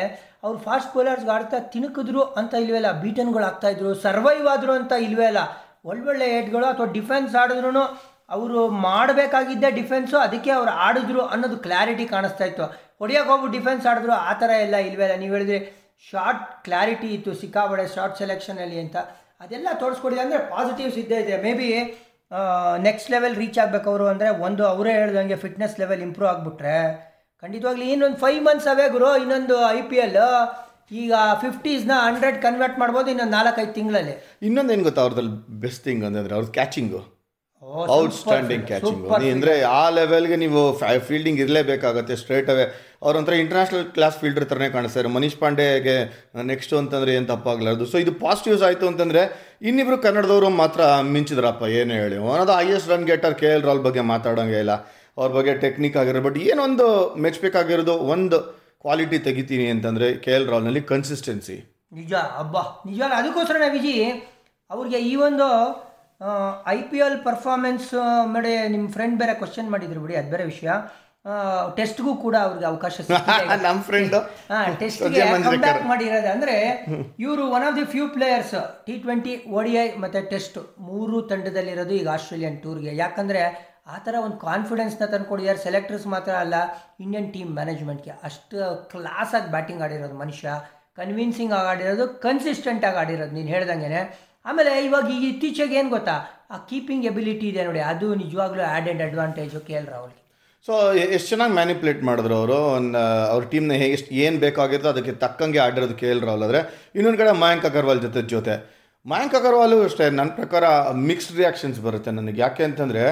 ಅವ್ರು 0.45 0.59
ಫಾಸ್ಟ್ 0.67 0.91
ಬೌಲರ್ಸ್ಗೆ 0.95 1.33
ಆಡ್ತಾ 1.37 1.59
ತಿಣುಕಿದ್ರು 1.73 2.23
ಅಂತ 2.41 2.53
ಇಲ್ವೇ 2.65 2.79
ಇಲ್ಲ 2.81 2.91
ಬೀಟನ್ಗಳು 3.03 3.47
ಆಗ್ತಾಯಿದ್ರು 3.51 3.91
ಸರ್ವೈವ್ 4.07 4.47
ಆದರು 4.55 4.73
ಅಂತ 4.81 4.93
ಇಲ್ವೇ 5.07 5.27
ಇಲ್ಲ 5.33 5.43
ಒಳ್ಳೊಳ್ಳೆ 5.91 6.27
ಏಟ್ಗಳು 6.39 6.67
ಅಥವಾ 6.73 6.89
ಡಿಫೆನ್ಸ್ 6.99 7.35
ಆಡಿದ್ರು 7.43 7.85
ಅವರು 8.37 8.61
ಮಾಡಬೇಕಾಗಿದ್ದೆ 8.87 9.71
ಡಿಫೆನ್ಸು 9.79 10.17
ಅದಕ್ಕೆ 10.27 10.51
ಅವ್ರು 10.59 10.73
ಆಡಿದ್ರು 10.87 11.23
ಅನ್ನೋದು 11.33 11.57
ಕ್ಲಾರಿಟಿ 11.67 12.05
ಕಾಣಿಸ್ತಾ 12.13 12.45
ಇತ್ತು. 12.51 12.67
ಹೊಡಿಯೋಕೆ 13.01 13.49
ಡಿಫೆನ್ಸ್ 13.57 13.87
ಆಡಿದ್ರು 13.91 14.15
ಆ 14.31 14.33
ಥರ 14.43 14.51
ಎಲ್ಲ 14.67 14.77
ಇಲ್ವೇ 14.89 15.05
ಇಲ್ಲ 15.07 15.17
ನೀವು 15.23 15.35
ಹೇಳಿದ್ರೆ 15.37 15.59
ಶಾರ್ಟ್ 16.05 16.45
ಕ್ಲಾರಿಟಿ 16.67 17.09
ಇತ್ತು 17.17 17.33
ಸಿಕ್ಕಾಬಡೆ 17.41 17.85
ಶಾರ್ಟ್ 17.95 18.17
ಸೆಲೆಕ್ಷನಲ್ಲಿ 18.21 18.79
ಅಂತ. 18.85 18.97
ಅದೆಲ್ಲ 19.43 19.69
ತೋರಿಸ್ಕೊಡಿದೆ 19.83 20.23
ಅಂದರೆ 20.25 20.41
ಪಾಸಿಟಿವ್ಸ್ 20.55 20.99
ಇದ್ದೇ 21.03 21.19
ಇದೆ. 21.25 21.37
May 21.45 21.53
be 21.61 21.69
next 22.87 23.09
level 23.15 23.35
reach 23.43 23.59
ಆಗಬೇಕು 23.63 23.89
ಅವರು 23.93 24.05
ಅಂದರೆ 24.13 24.29
ಒಂದು 24.47 24.63
ಅವರೇ 24.73 24.93
ಹೇಳ್ದಂಗೆ 24.99 25.37
ಫಿಟ್ನೆಸ್ 25.45 25.75
ಲೆವೆಲ್ 25.83 26.03
ಇಂಪ್ರೂವ್ 26.09 26.31
ಆಗಿಬಿಟ್ರೆ 26.35 26.77
ಖಂಡಿತವಾಗ್ಲಿ 27.43 27.87
ಇನ್ನೊಂದು 27.95 28.19
ಫೈವ್ 28.25 28.41
ಮಂತ್ಸ್ 28.49 28.69
ಅವೇ 28.73 28.85
ಗುರು 28.97 29.09
ಇನ್ನೊಂದು 29.23 29.57
ಐ 29.79 29.81
ಪಿ 29.91 29.97
ಎಲ್ 30.05 30.19
ಈಗ 31.03 31.13
ಫಿಫ್ಟೀಸ್ನ 31.43 31.95
ಹಂಡ್ರೆಡ್ 32.07 32.37
ಕನ್ವರ್ಟ್ 32.45 32.77
ಮಾಡ್ಬೋದು 32.83 33.09
ಇನ್ನೊಂದು 33.13 33.35
ನಾಲ್ಕೈದು 33.39 33.73
ತಿಂಗಳಲ್ಲಿ. 33.79 34.15
ಇನ್ನೊಂದು 34.49 34.73
ಏನು 34.75 34.85
ಗೊತ್ತಾ 34.89 35.03
ಅವ್ರದ್ದು 35.05 35.25
ಬೆಸ್ಟ್ 35.65 35.83
ಥಿಂಗ್ 35.87 36.05
ಅಂತಂದ್ರೆ 36.09 36.35
ಅವ್ರದ್ದು 36.37 36.55
ಕ್ಯಾಚಿಂಗು 36.59 37.01
ಔಟ್ 37.97 38.15
ಸ್ಟ್ಯಾಂಡಿಂಗ್ 38.21 38.65
ಕ್ಯಾಚಿಂಗ್ 38.71 39.03
ಅಂದರೆ 39.35 39.53
ಆ 39.79 39.83
ಲೆವೆಲ್ಗೆ 39.99 40.37
ನೀವು 40.45 40.61
ಫೀಲ್ಡಿಂಗ್ 41.09 41.41
ಇರಲೇಬೇಕಾಗತ್ತೆ 41.45 42.15
ಸ್ಟ್ರೇಟ್ 42.23 42.49
ಅವೇ 42.55 42.65
ಅವ್ರಂತರ 43.07 43.35
ಇಂಟರ್ನ್ಯಾಷನಲ್ 43.43 43.85
ಕ್ಲಾಸ್ 43.97 44.17
ಫೀಲ್ಡರ್ 44.23 44.47
ಥರನೇ 44.53 44.69
ಕಾಣಿಸ್ತಾರೆ 44.77 45.11
ಮನೀಶ್ 45.17 45.39
ಪಾಂಡೆಗೆ 45.43 45.97
ನೆಕ್ಸ್ಟ್ 46.53 46.75
ಅಂತಂದರೆ 46.81 47.13
ಏನು 47.19 47.29
ತಪ್ಪಾಗಲಾರ್ದು 47.33 47.87
ಸೊ 47.93 47.99
ಇದು 48.05 48.15
ಪಾಸಿಟಿವ್ಸ್ 48.25 48.65
ಆಯಿತು 48.69 48.89
ಅಂತಂದರೆ 48.93 49.23
ಇನ್ನಿಬ್ರು 49.71 49.99
ಕನ್ನಡದವರು 50.07 50.51
ಮಾತ್ರ 50.63 50.83
ಮಿಂಚಿದ್ರಪ್ಪ 51.15 51.63
ಏನು 51.81 51.95
ಹೇಳಿ. 52.01 52.19
One 52.31 52.41
of 52.43 52.49
the 52.53 52.57
highest 52.61 52.91
run 52.95 53.07
getter 53.13 53.37
K 53.43 53.51
L 53.57 53.65
Rahul 53.71 53.85
ಬಗ್ಗೆ 53.89 54.05
ಮಾತಾಡೋಂಗೆ 54.13 54.61
ಇಲ್ಲ. 54.65 54.75
ಅವ್ರ 55.17 55.31
ಬಗ್ಗೆ 55.33 55.55
ಟೆಕ್ನಿಕ್ 55.55 55.97
ಆಗಿರೋ 55.97 56.21
ಬಟ್ 56.21 56.39
ಏನೊಂದು 56.39 56.87
ಮೆಚ್ಚಬೇಕಾಗಿರೋದು 57.21 57.95
ಒಂದು 58.07 58.39
ಕ್ವಾಲಿಟಿ 58.81 59.19
ತೆಗಿತೀನಿ 59.19 59.67
ಅಂತಂದರೆ 59.71 60.15
ಕೆ 60.15 60.31
ಎಲ್ 60.31 60.49
ರಾಹುಲ್ನಲ್ಲಿ 60.49 60.81
ಕನ್ಸಿಸ್ಟೆನ್ಸಿ 60.83 61.57
ನಿಜ 61.93 62.13
ಹಬ್ಬ 62.39 62.57
ನಿಜ 62.87 63.01
ಅದಕ್ಕೋಸ್ಕರ 63.13 63.69
ವಿಜಿ 63.73 63.97
ಅವ್ರಿಗೆ 64.71 64.99
ಈ 64.99 65.15
ಒಂದು 65.17 65.47
ಐ 66.67 66.79
ಪಿ 66.83 66.99
ಎಲ್ 66.99 67.19
ಪರ್ಫಾರ್ಮೆನ್ಸ್ 67.25 67.89
ಮೇಲೆ 68.27 68.69
ನಿಮ್ಮ 68.69 68.87
ಫ್ರೆಂಡ್ 68.93 69.17
ಬೇರೆ 69.19 69.35
ಕ್ವಶನ್ 69.35 69.71
ಮಾಡಿದ್ರು 69.71 70.01
ಬಿಡಿ 70.01 70.17
ಅದು 70.17 70.31
ಬೇರೆ 70.31 70.45
ವಿಷಯ. 70.45 70.71
ಟೆಸ್ಟ್ಗೂ 71.77 72.15
ಕೂಡ 72.15 72.37
ಅವ್ರಿಗೆ 72.37 72.67
ಅವಕಾಶ 72.67 73.01
ನಮ್ಮ 73.63 73.81
ಫ್ರೆಂಡ್ 73.81 74.15
ಟೆಸ್ಟ್ಗೆ 74.79 75.25
ಬ್ಯಾಕ್ 75.59 75.85
ಮಾಡಿರೋದು 75.87 76.29
ಅಂದ್ರೆ 76.29 76.55
ಇವರು 77.19 77.51
one 77.51 77.65
of 77.65 77.77
the 77.77 77.85
few 77.85 78.09
players 78.09 78.55
T 78.87 78.99
twenty 78.99 79.35
I 79.77 79.87
ಮತ್ತೆ 79.97 80.23
ಟೆಸ್ಟ್ 80.31 80.59
ಮೂರು 80.79 81.23
ತಂಡದಲ್ಲಿರೋದು 81.23 81.95
ಈಗ 81.95 82.09
ಆಸ್ಟ್ರೇಲಿಯನ್ 82.09 82.59
ಟೂರ್ಗೆ 82.63 82.95
ಯಾಕಂದ್ರೆ 82.97 83.43
ಆ 83.87 83.97
ಥರ 83.99 84.15
ಒಂದು 84.25 84.37
ಕಾನ್ಫಿಡೆನ್ಸ್ನ 84.37 85.07
ತಂದ್ಕೊಡಿದ್ದಾರೆ 85.13 85.59
ಸೆಲೆಕ್ಟರ್ಸ್ 85.59 86.07
ಮಾತ್ರ 86.07 86.33
ಅಲ್ಲ 86.33 86.55
ಇಂಡಿಯನ್ 87.05 87.29
ಟೀಮ್ 87.33 87.51
ಮ್ಯಾನೇಜ್ಮೆಂಟ್ಗೆ 87.55 88.13
ಅಷ್ಟು 88.29 88.59
ಕ್ಲಾಸಾಗಿ 88.93 89.51
ಬ್ಯಾಟಿಂಗ್ 89.51 89.83
ಆಡಿರೋದು 89.83 90.15
ಮನುಷ್ಯ. 90.15 90.49
ಕನ್ವಿನ್ಸಿಂಗ್ 90.97 91.53
ಆಗಿ 91.53 91.69
ಆಡಿರೋದು 91.73 92.05
ಕನ್ಸಿಸ್ಟೆಂಟಾಗಿ 92.27 92.97
ಆಡಿರೋದು. 92.97 93.33
ನೀನು 93.35 93.49
ಹೇಳ್ದಂಗೆ 93.49 94.03
ಆಮೇಲೆ 94.47 94.85
ಇವಾಗ 94.85 95.09
ಈ 95.11 95.29
ಇತ್ತೀಚೆಗೆ 95.29 95.77
ಏನು 95.81 95.91
ಗೊತ್ತಾ? 95.91 96.15
ಆ 96.51 96.57
ಕೀಪಿಂಗ್ 96.71 97.05
ಎಬಿಲಿಟಿ 97.11 97.47
ಇದೆ 97.49 97.63
ನೋಡಿ. 97.65 97.81
ಅದು 97.93 98.07
ನಿಜವಾಗ್ಲೂ 98.15 98.63
ಆ್ಯಡೆಡ್ 98.63 99.03
ಅಡ್ವಾಂಟೇಜು 99.03 99.61
ಕೆ 99.67 99.73
ಎಲ್ 99.73 99.87
ರಾಹುಲ್ಗೆ. 99.87 100.21
ಸೊ 100.67 100.73
ಎಷ್ಟು 101.15 101.29
ಚೆನ್ನಾಗಿ 101.29 101.55
ಮ್ಯಾನಿಪುಲೇಟ್ 101.55 102.03
ಮಾಡಿದ್ರು 102.03 102.35
ಅವರು? 102.35 102.59
ಅವ್ರ 103.33 103.43
ಟೀಮ್ನ 103.53 103.77
ಎಷ್ಟು 103.97 104.11
ಏನು 104.25 104.39
ಬೇಕಾಗಿರ್ತೋ 104.39 104.89
ಅದಕ್ಕೆ 104.89 105.13
ತಕ್ಕಂಗೆ 105.13 105.59
ಆಡಿರೋದು 105.59 105.95
ಕೆ 105.95 106.07
ಎಲ್ 106.07 106.23
ರಾಹುಲ್ 106.23 106.45
ಆದರೆ, 106.49 106.61
ಇನ್ನೊಂದು 106.95 107.19
ಕಡೆ 107.19 107.33
ಮಯಾಂಕ್ 107.45 107.65
ಅಗರ್ವಾಲ್ 107.71 108.01
ಜೊತೆ 108.07 108.23
ಜೊತೆ. 108.35 108.55
ಮಯಾಂಕ್ 109.07 109.35
ಅಗರ್ವಾಲು 109.35 109.83
ಅಷ್ಟೇ 109.85 110.11
ನನ್ನ 110.11 110.31
ಪ್ರಕಾರ 110.41 110.65
ಮಿಕ್ಸ್ಡ್ 111.09 111.37
ರಿಯಾಕ್ಷನ್ಸ್ 111.37 111.81
ಬರುತ್ತೆ 111.87 112.11
ನನಗೆ. 112.11 112.41
ಯಾಕೆ 112.41 112.65
ಅಂತಂದರೆ 112.65 113.05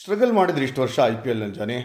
ಸ್ಟ್ರಗಲ್ 0.00 0.32
ಮಾಡಿದ್ರು 0.38 0.64
ಇಷ್ಟು 0.68 0.80
ವರ್ಷ 0.84 0.96
ಐ 1.12 1.14
ಪಿ 1.24 1.28
ಎಲ್ 1.32 1.42
ಜಾನಿ. 1.58 1.76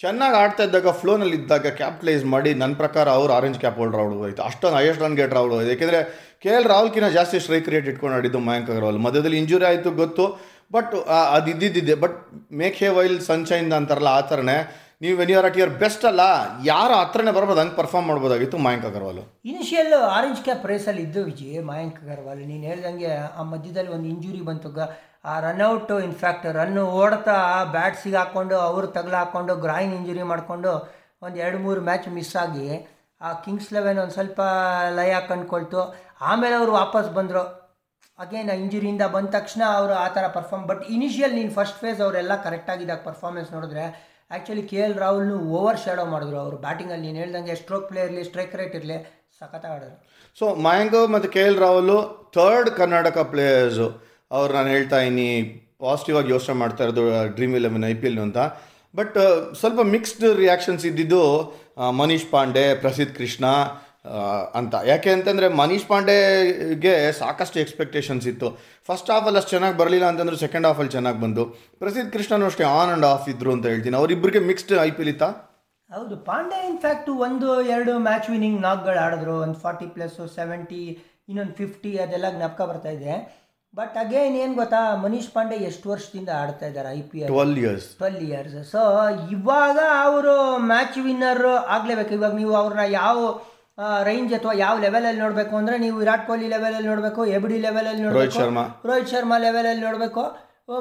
ಚೆನ್ನಾಗಿ 0.00 0.36
ಆಡ್ತಾ 0.40 0.62
ಇದ್ದಾಗ 0.66 0.88
ಫ್ಲೋನಲ್ಲಿ 1.00 1.36
ಇದ್ದಾಗ 1.40 1.68
ಕ್ಯಾಪಿಟಲೈಸ್ 1.78 2.24
ಮಾಡಿ 2.32 2.50
ನನ್ನ 2.62 2.74
ಪ್ರಕಾರ 2.80 3.06
ಅವರು 3.18 3.32
ಆರೆಂಜ್ 3.36 3.58
ಕ್ಯಾಪ್ 3.62 3.78
ಹೋಲ್ಡರ್ 3.80 4.00
ಆಡೋದು 4.02 4.24
ಆಯಿತು 4.26 4.42
ಅಷ್ಟೊಂದು 4.48 4.76
ಹೈಯೆಸ್ಟ್ 4.78 5.02
ರನ್ 5.04 5.16
ಗೇಟ್ 5.20 5.34
ಆಡೋದು 5.40 5.56
ಆಯಿತು 5.58 5.72
ಯಾಕೆಂದರೆ 5.74 6.00
ಕೆ 6.42 6.50
ಎಲ್ 6.56 6.66
ರಾಹುಲ್ಕಿನ 6.72 7.08
ಜಾಸ್ತಿ 7.16 7.38
ಸ್ಟ್ರೈಕ್ 7.44 7.68
ರೇಟ್ 7.74 7.88
ಇಟ್ಕೊಂಡು 7.92 8.16
ಆಡಿದ್ದು 8.18 8.40
ಮಯಾಂಕ್ 8.48 8.68
ಅಗರ್ವಾಲ್. 8.72 8.98
ಮಧ್ಯದಲ್ಲಿ 9.06 9.38
ಇಂಜುರಿ 9.42 9.66
ಆಯಿತು 9.70 9.92
ಗೊತ್ತು 10.02 10.26
ಬಟ್ 10.74 10.94
ಅದು 11.36 11.48
ಇದ್ದಿದ್ದಿದೆ 11.54 11.96
but 12.04 12.18
make 12.60 12.76
hay 12.82 12.90
while 12.98 13.18
sunshine 13.30 13.70
ಅಂತಾರಲ್ಲ, 13.78 14.12
ಆ 14.18 14.22
ಥರನೇ 14.30 14.58
ನೀವು 15.02 15.14
when 15.18 15.30
you 15.32 15.36
are 15.38 15.46
at 15.48 15.56
your 15.60 15.72
best 15.82 16.04
ಅಲ್ಲ, 16.10 16.22
ಯಾರು 16.68 16.94
ಹತ್ರನೇ 17.00 17.32
ಬರ್ಬೋದು, 17.38 17.60
ಹಂಗೆ 17.62 17.76
perform 17.80 18.06
ಮಾಡ್ಬೋದಾಗಿತ್ತು 18.10 18.58
Mayank 18.66 18.86
Agarwal. 18.90 19.20
Initial 19.50 19.94
orange 20.16 20.40
cap 20.46 20.64
ರೇಸಲ್ಲಿ 20.70 21.02
ಇದ್ದು 21.06 21.22
ವಿಜಯ್, 21.30 21.58
ಮಯಾಂಕ್ 21.70 21.98
ಅಗರ್ವಾಲ್. 22.04 22.40
ನೀನು 22.52 22.64
ಹೇಳ್ದಂಗೆ 22.70 23.10
ಆ 23.40 23.44
ಮಧ್ಯದಲ್ಲಿ 23.52 23.92
ಒಂದು 23.96 24.08
ಇಂಜುರಿ 24.14 24.40
ಬಂತು. 24.48 24.70
ಆ 25.30 25.34
ರನ್ಔಟ್ 25.46 25.92
ಇನ್ಫ್ಯಾಕ್ಟ್ 26.08 26.46
ರನ್ನು 26.58 26.82
ಓಡ್ತಾ 27.00 27.36
ಬ್ಯಾಟ್ಸಿಗೆ 27.76 28.18
ಹಾಕ್ಕೊಂಡು 28.20 28.56
ಅವರು 28.68 28.88
ತಗಲ 28.96 29.14
ಹಾಕ್ಕೊಂಡು 29.20 29.54
ಗ್ರಾಯಿನ್ 29.66 29.94
ಇಂಜುರಿ 29.98 30.24
ಮಾಡಿಕೊಂಡು, 30.32 30.72
ಒಂದು 31.24 31.36
ಎರಡು 31.44 31.60
ಮೂರು 31.66 31.80
ಮ್ಯಾಚ್ 31.90 32.08
ಮಿಸ್ 32.16 32.34
ಆಗಿ, 32.44 32.66
ಆ 33.20 33.28
ಕಿಂಗ್ಸ್ 33.44 33.70
ಲೆವೆನ್ 33.76 33.98
ಒಂದು 34.02 34.14
ಸ್ವಲ್ಪ 34.16 34.40
ಲಯ 34.98 35.14
ಕಂಡ್ಕೊಳ್ತು. 35.30 35.82
ಆಮೇಲೆ 36.30 36.54
ಅವರು 36.60 36.72
ವಾಪಸ್ 36.80 37.08
ಬಂದರು. 37.20 37.44
ಅಗೇನ್ 38.18 38.50
ಇಂಜುರಿಯಿಂದ 38.64 39.04
ಬಂದ 39.14 39.28
ತಕ್ಷಣ 39.38 39.62
ಅವರು 39.78 39.94
ಆ 40.02 40.08
ಥರ 40.16 40.26
ಪರ್ಫಾರ್ಮ್ 40.36 40.66
ಬಟ್ 40.68 40.82
ಇನಿಷಿಯಲ್ 40.96 41.34
ನೀನು 41.38 41.50
ಫಸ್ಟ್ 41.56 41.80
ಫೇಸ್ 41.82 41.98
ಅವರೆಲ್ಲ 42.04 42.34
ಕರೆಕ್ಟಾಗಿದ್ದಾಗ 42.44 43.00
ಪರ್ಫಾರ್ಮೆನ್ಸ್ 43.08 43.50
ನೋಡಿದ್ರೆ 43.56 43.84
ಆ್ಯಕ್ಚುಲಿ 44.30 44.62
ಕೆ 44.70 44.78
ಎಲ್ 44.86 44.96
ರಾಹುಲ್ನು 45.02 45.36
ಓವರ್ 45.58 45.78
ಶ್ಯಾಡೋ 45.82 46.04
ಮಾಡಿದ್ರು 46.12 46.38
ಅವರು. 46.44 46.56
ಬ್ಯಾಟಿಂಗಲ್ಲಿ 46.64 47.04
ನೀನು 47.06 47.18
ಹೇಳ್ದಂಗೆ 47.22 47.54
ಸ್ಟ್ರೋಕ್ 47.60 47.86
ಪ್ಲೇ 47.90 48.00
ಇರಲಿ 48.06 48.22
ಸ್ಟ್ರೈಕ್ 48.28 48.54
ರೇಟ್ 48.60 48.74
ಇರಲಿ, 48.78 48.96
ಸಖತ್ 49.38 49.66
ಆಡೋರು. 49.72 49.96
ಸೊ 50.38 50.46
ಮಯಾಂಗ್ 50.66 50.96
ಮತ್ತು 51.14 51.28
K 51.34 51.42
L 51.50 51.58
Rahul 51.64 51.92
third 52.36 52.70
Karnataka 52.80 53.18
players 53.32 53.86
ಅವ್ರು 54.36 54.50
ನಾನು 54.56 54.68
ಹೇಳ್ತಾ 54.74 54.98
ಇನ್ನಿ 55.08 55.28
ಪಾಸಿಟಿವ್ 55.84 56.16
ಆಗಿ 56.20 56.30
ಯೋಚನೆ 56.36 56.56
ಮಾಡ್ತಾ 56.62 56.82
ಇರೋದು 56.84 57.04
dream 57.36 57.54
eleven 57.60 57.84
I 57.90 57.94
P 58.02 58.06
L 58.10 58.20
ಅಂತ. 58.26 58.38
ಬಟ್ 58.98 59.16
ಸ್ವಲ್ಪ 59.60 59.80
ಮಿಕ್ಸ್ಡ್ 59.94 60.26
ರಿಯಾಕ್ಷನ್ಸ್ 60.42 60.84
ಇದ್ದಿದ್ದು 60.90 61.22
ಮನೀಶ್ 62.00 62.28
ಪಾಂಡೆ 62.34 62.66
ಪ್ರಸಿದ್ಧ 62.84 63.12
ಕೃಷ್ಣ 63.20 63.46
ಅಂತ. 64.60 64.74
ಯಾಕೆ 64.90 65.10
ಅಂತಂದರೆ 65.16 65.46
ಮನೀಶ್ 65.60 65.86
ಪಾಂಡೆಗೆ 65.90 66.94
ಸಾಕಷ್ಟು 67.20 67.58
ಎಕ್ಸ್ಪೆಕ್ಟೇಷನ್ಸ್ 67.64 68.26
ಇತ್ತು. 68.32 68.50
ಫಸ್ಟ್ 68.88 69.10
ಹಾಫಲ್ಲಿ 69.14 69.40
ಅಷ್ಟು 69.40 69.52
ಚೆನ್ನಾಗಿ 69.54 69.76
ಬರಲಿಲ್ಲ 69.82 70.06
ಅಂತಂದ್ರೆ 70.12 70.38
ಸೆಕೆಂಡ್ 70.44 70.68
ಹಾಫಲ್ಲಿ 70.68 70.92
ಚೆನ್ನಾಗಿ 70.96 71.20
ಬಂದು. 71.24 71.44
ಪ್ರಸಿದ್ಧ 71.82 72.08
ಕೃಷ್ಣನು 72.16 72.46
ಅಷ್ಟೇ 72.50 72.66
ಆನ್ 72.78 72.90
ಆ್ಯಂಡ್ 72.92 73.06
ಆಫ್ 73.12 73.28
ಇದ್ರು 73.34 73.52
ಅಂತ 73.56 73.66
ಹೇಳ್ತೀನಿ. 73.72 73.98
ಅವರಿಬ್ಬರಿಗೆ 74.02 74.42
ಮಿಕ್ಸ್ಡ್ 74.50 74.74
ಐ 74.88 74.90
ಪಿ 74.98 75.02
ಎಲ್ 75.04 75.12
ಇತ್ತಾ? 75.14 75.30
ಹೌದು 75.90 76.14
ಪಾಂಡೆ 76.28 76.60
ಇನ್ಫ್ಯಾಕ್ಟ್ 76.68 77.10
ಒಂದು 77.26 77.48
ಎರಡು 77.74 77.92
ಮ್ಯಾಚ್ 78.06 78.28
ವಿನಿಂಗ್ 78.34 78.60
ನಾಕ್ಗಳು 78.68 79.00
ಆಡಿದ್ರು. 79.06 79.34
ಒಂದು 79.46 79.58
ಫಾರ್ಟಿ 79.64 79.88
ಪ್ಲಸ್ಸು 79.96 80.24
ಸೆವೆಂಟಿ 80.38 80.84
ಇನ್ನೊಂದು 81.30 81.54
ಫಿಫ್ಟಿ 81.60 81.92
ಅದೆಲ್ಲ 82.04 82.26
ಜ್ಞಾಪಕ 82.36 82.62
ಬರ್ತಾ 82.70 82.92
ಇದೆ. 82.96 83.14
ಬಟ್ 83.78 83.96
ಅಗೇನ್ 84.02 84.36
ಏನು 84.42 84.54
ಗೊತ್ತಾ? 84.60 84.80
ಮನೀಶ್ 85.04 85.30
ಪಾಂಡೆ 85.34 85.56
ಎಷ್ಟು 85.68 85.86
ವರ್ಷದಿಂದ 85.92 86.30
ಆಡ್ತಾ 86.42 86.66
ಇದ್ದಾರೆ 86.70 86.90
I 86.98 87.00
P 87.10 87.18
L? 87.22 87.30
Twelve 87.32 87.56
years 87.62 87.88
twelve 87.98 88.22
years 88.28 88.56
so 88.74 88.82
ಇವಾಗ 89.36 89.78
ಅವರು 90.06 90.34
ಮ್ಯಾಚ್ 90.70 90.98
ವಿನ್ನರ್ 91.08 91.44
ಆಗಲೇಬೇಕು. 91.74 92.14
ಇವಾಗ 92.18 92.34
ನೀವು 92.42 92.54
ಅವ್ರನ್ನ 92.62 92.86
ಯಾವ 93.00 93.18
ರೇಂಜ್ 94.08 94.32
ಅಥವಾ 94.38 94.52
ಯಾವ 94.64 94.74
ಲೆವೆಲಲ್ಲಿ 94.86 95.20
ನೋಡಬೇಕು 95.24 95.54
ಅಂದರೆ 95.60 95.76
ನೀವು 95.84 95.96
ವಿರಾಟ್ 96.02 96.26
ಕೊಹ್ಲಿ 96.26 96.48
ಲೆವೆಲಲ್ಲಿ 96.54 96.88
ನೋಡಬೇಕು 96.92 97.26
ಎಬ್ 97.36 97.46
ಡಿ 97.50 97.58
ಲೆವೆಲಲ್ಲಿ 97.66 98.02
ನೋಡಬೇಕು 98.02 98.36
ಶರ್ಮಾ. 98.40 98.64
ರೋಹಿತ್ 98.88 99.10
ಶರ್ಮಾ 99.14 99.38
ಲೆವೆಲಲ್ಲಿ 99.38 99.84
ನೋಡಬೇಕು. 99.86 100.24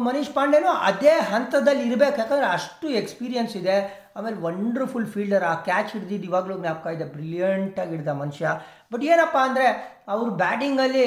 ಮನೀಶ್ 0.06 0.32
ಪಾಂಡೆನೂ 0.36 0.70
ಅದೇ 0.90 1.16
ಹಂತದಲ್ಲಿ 1.32 1.84
ಇರಬೇಕು. 1.90 2.18
ಯಾಕಂದರೆ 2.22 2.48
ಅಷ್ಟು 2.58 2.88
ಎಕ್ಸ್ಪೀರಿಯನ್ಸ್ 3.02 3.56
ಇದೆ. 3.62 3.76
ಆಮೇಲೆ 4.18 4.38
ವಂಡರ್ಫುಲ್ 4.46 5.08
ಫೀಲ್ಡರ್ 5.14 5.46
ಆ 5.50 5.54
ಕ್ಯಾಚ್ 5.68 5.92
ಹಿಡ್ದಿದ್ದು 5.96 6.28
ಇವಾಗಲೂ 6.30 6.56
ಜ್ಞಾಪಕ 6.62 6.94
ಇದೆ. 6.98 7.06
ಬ್ರಿಲಿಯಂಟಾಗಿ 7.16 7.92
ಹಿಡ್ದ 7.96 8.14
ಮನುಷ್ಯ. 8.22 8.54
ಬಟ್ 8.94 9.04
ಏನಪ್ಪ 9.12 9.38
ಅಂದರೆ 9.48 9.68
ಅವ್ರ 10.14 10.28
ಬ್ಯಾಟಿಂಗಲ್ಲಿ 10.44 11.06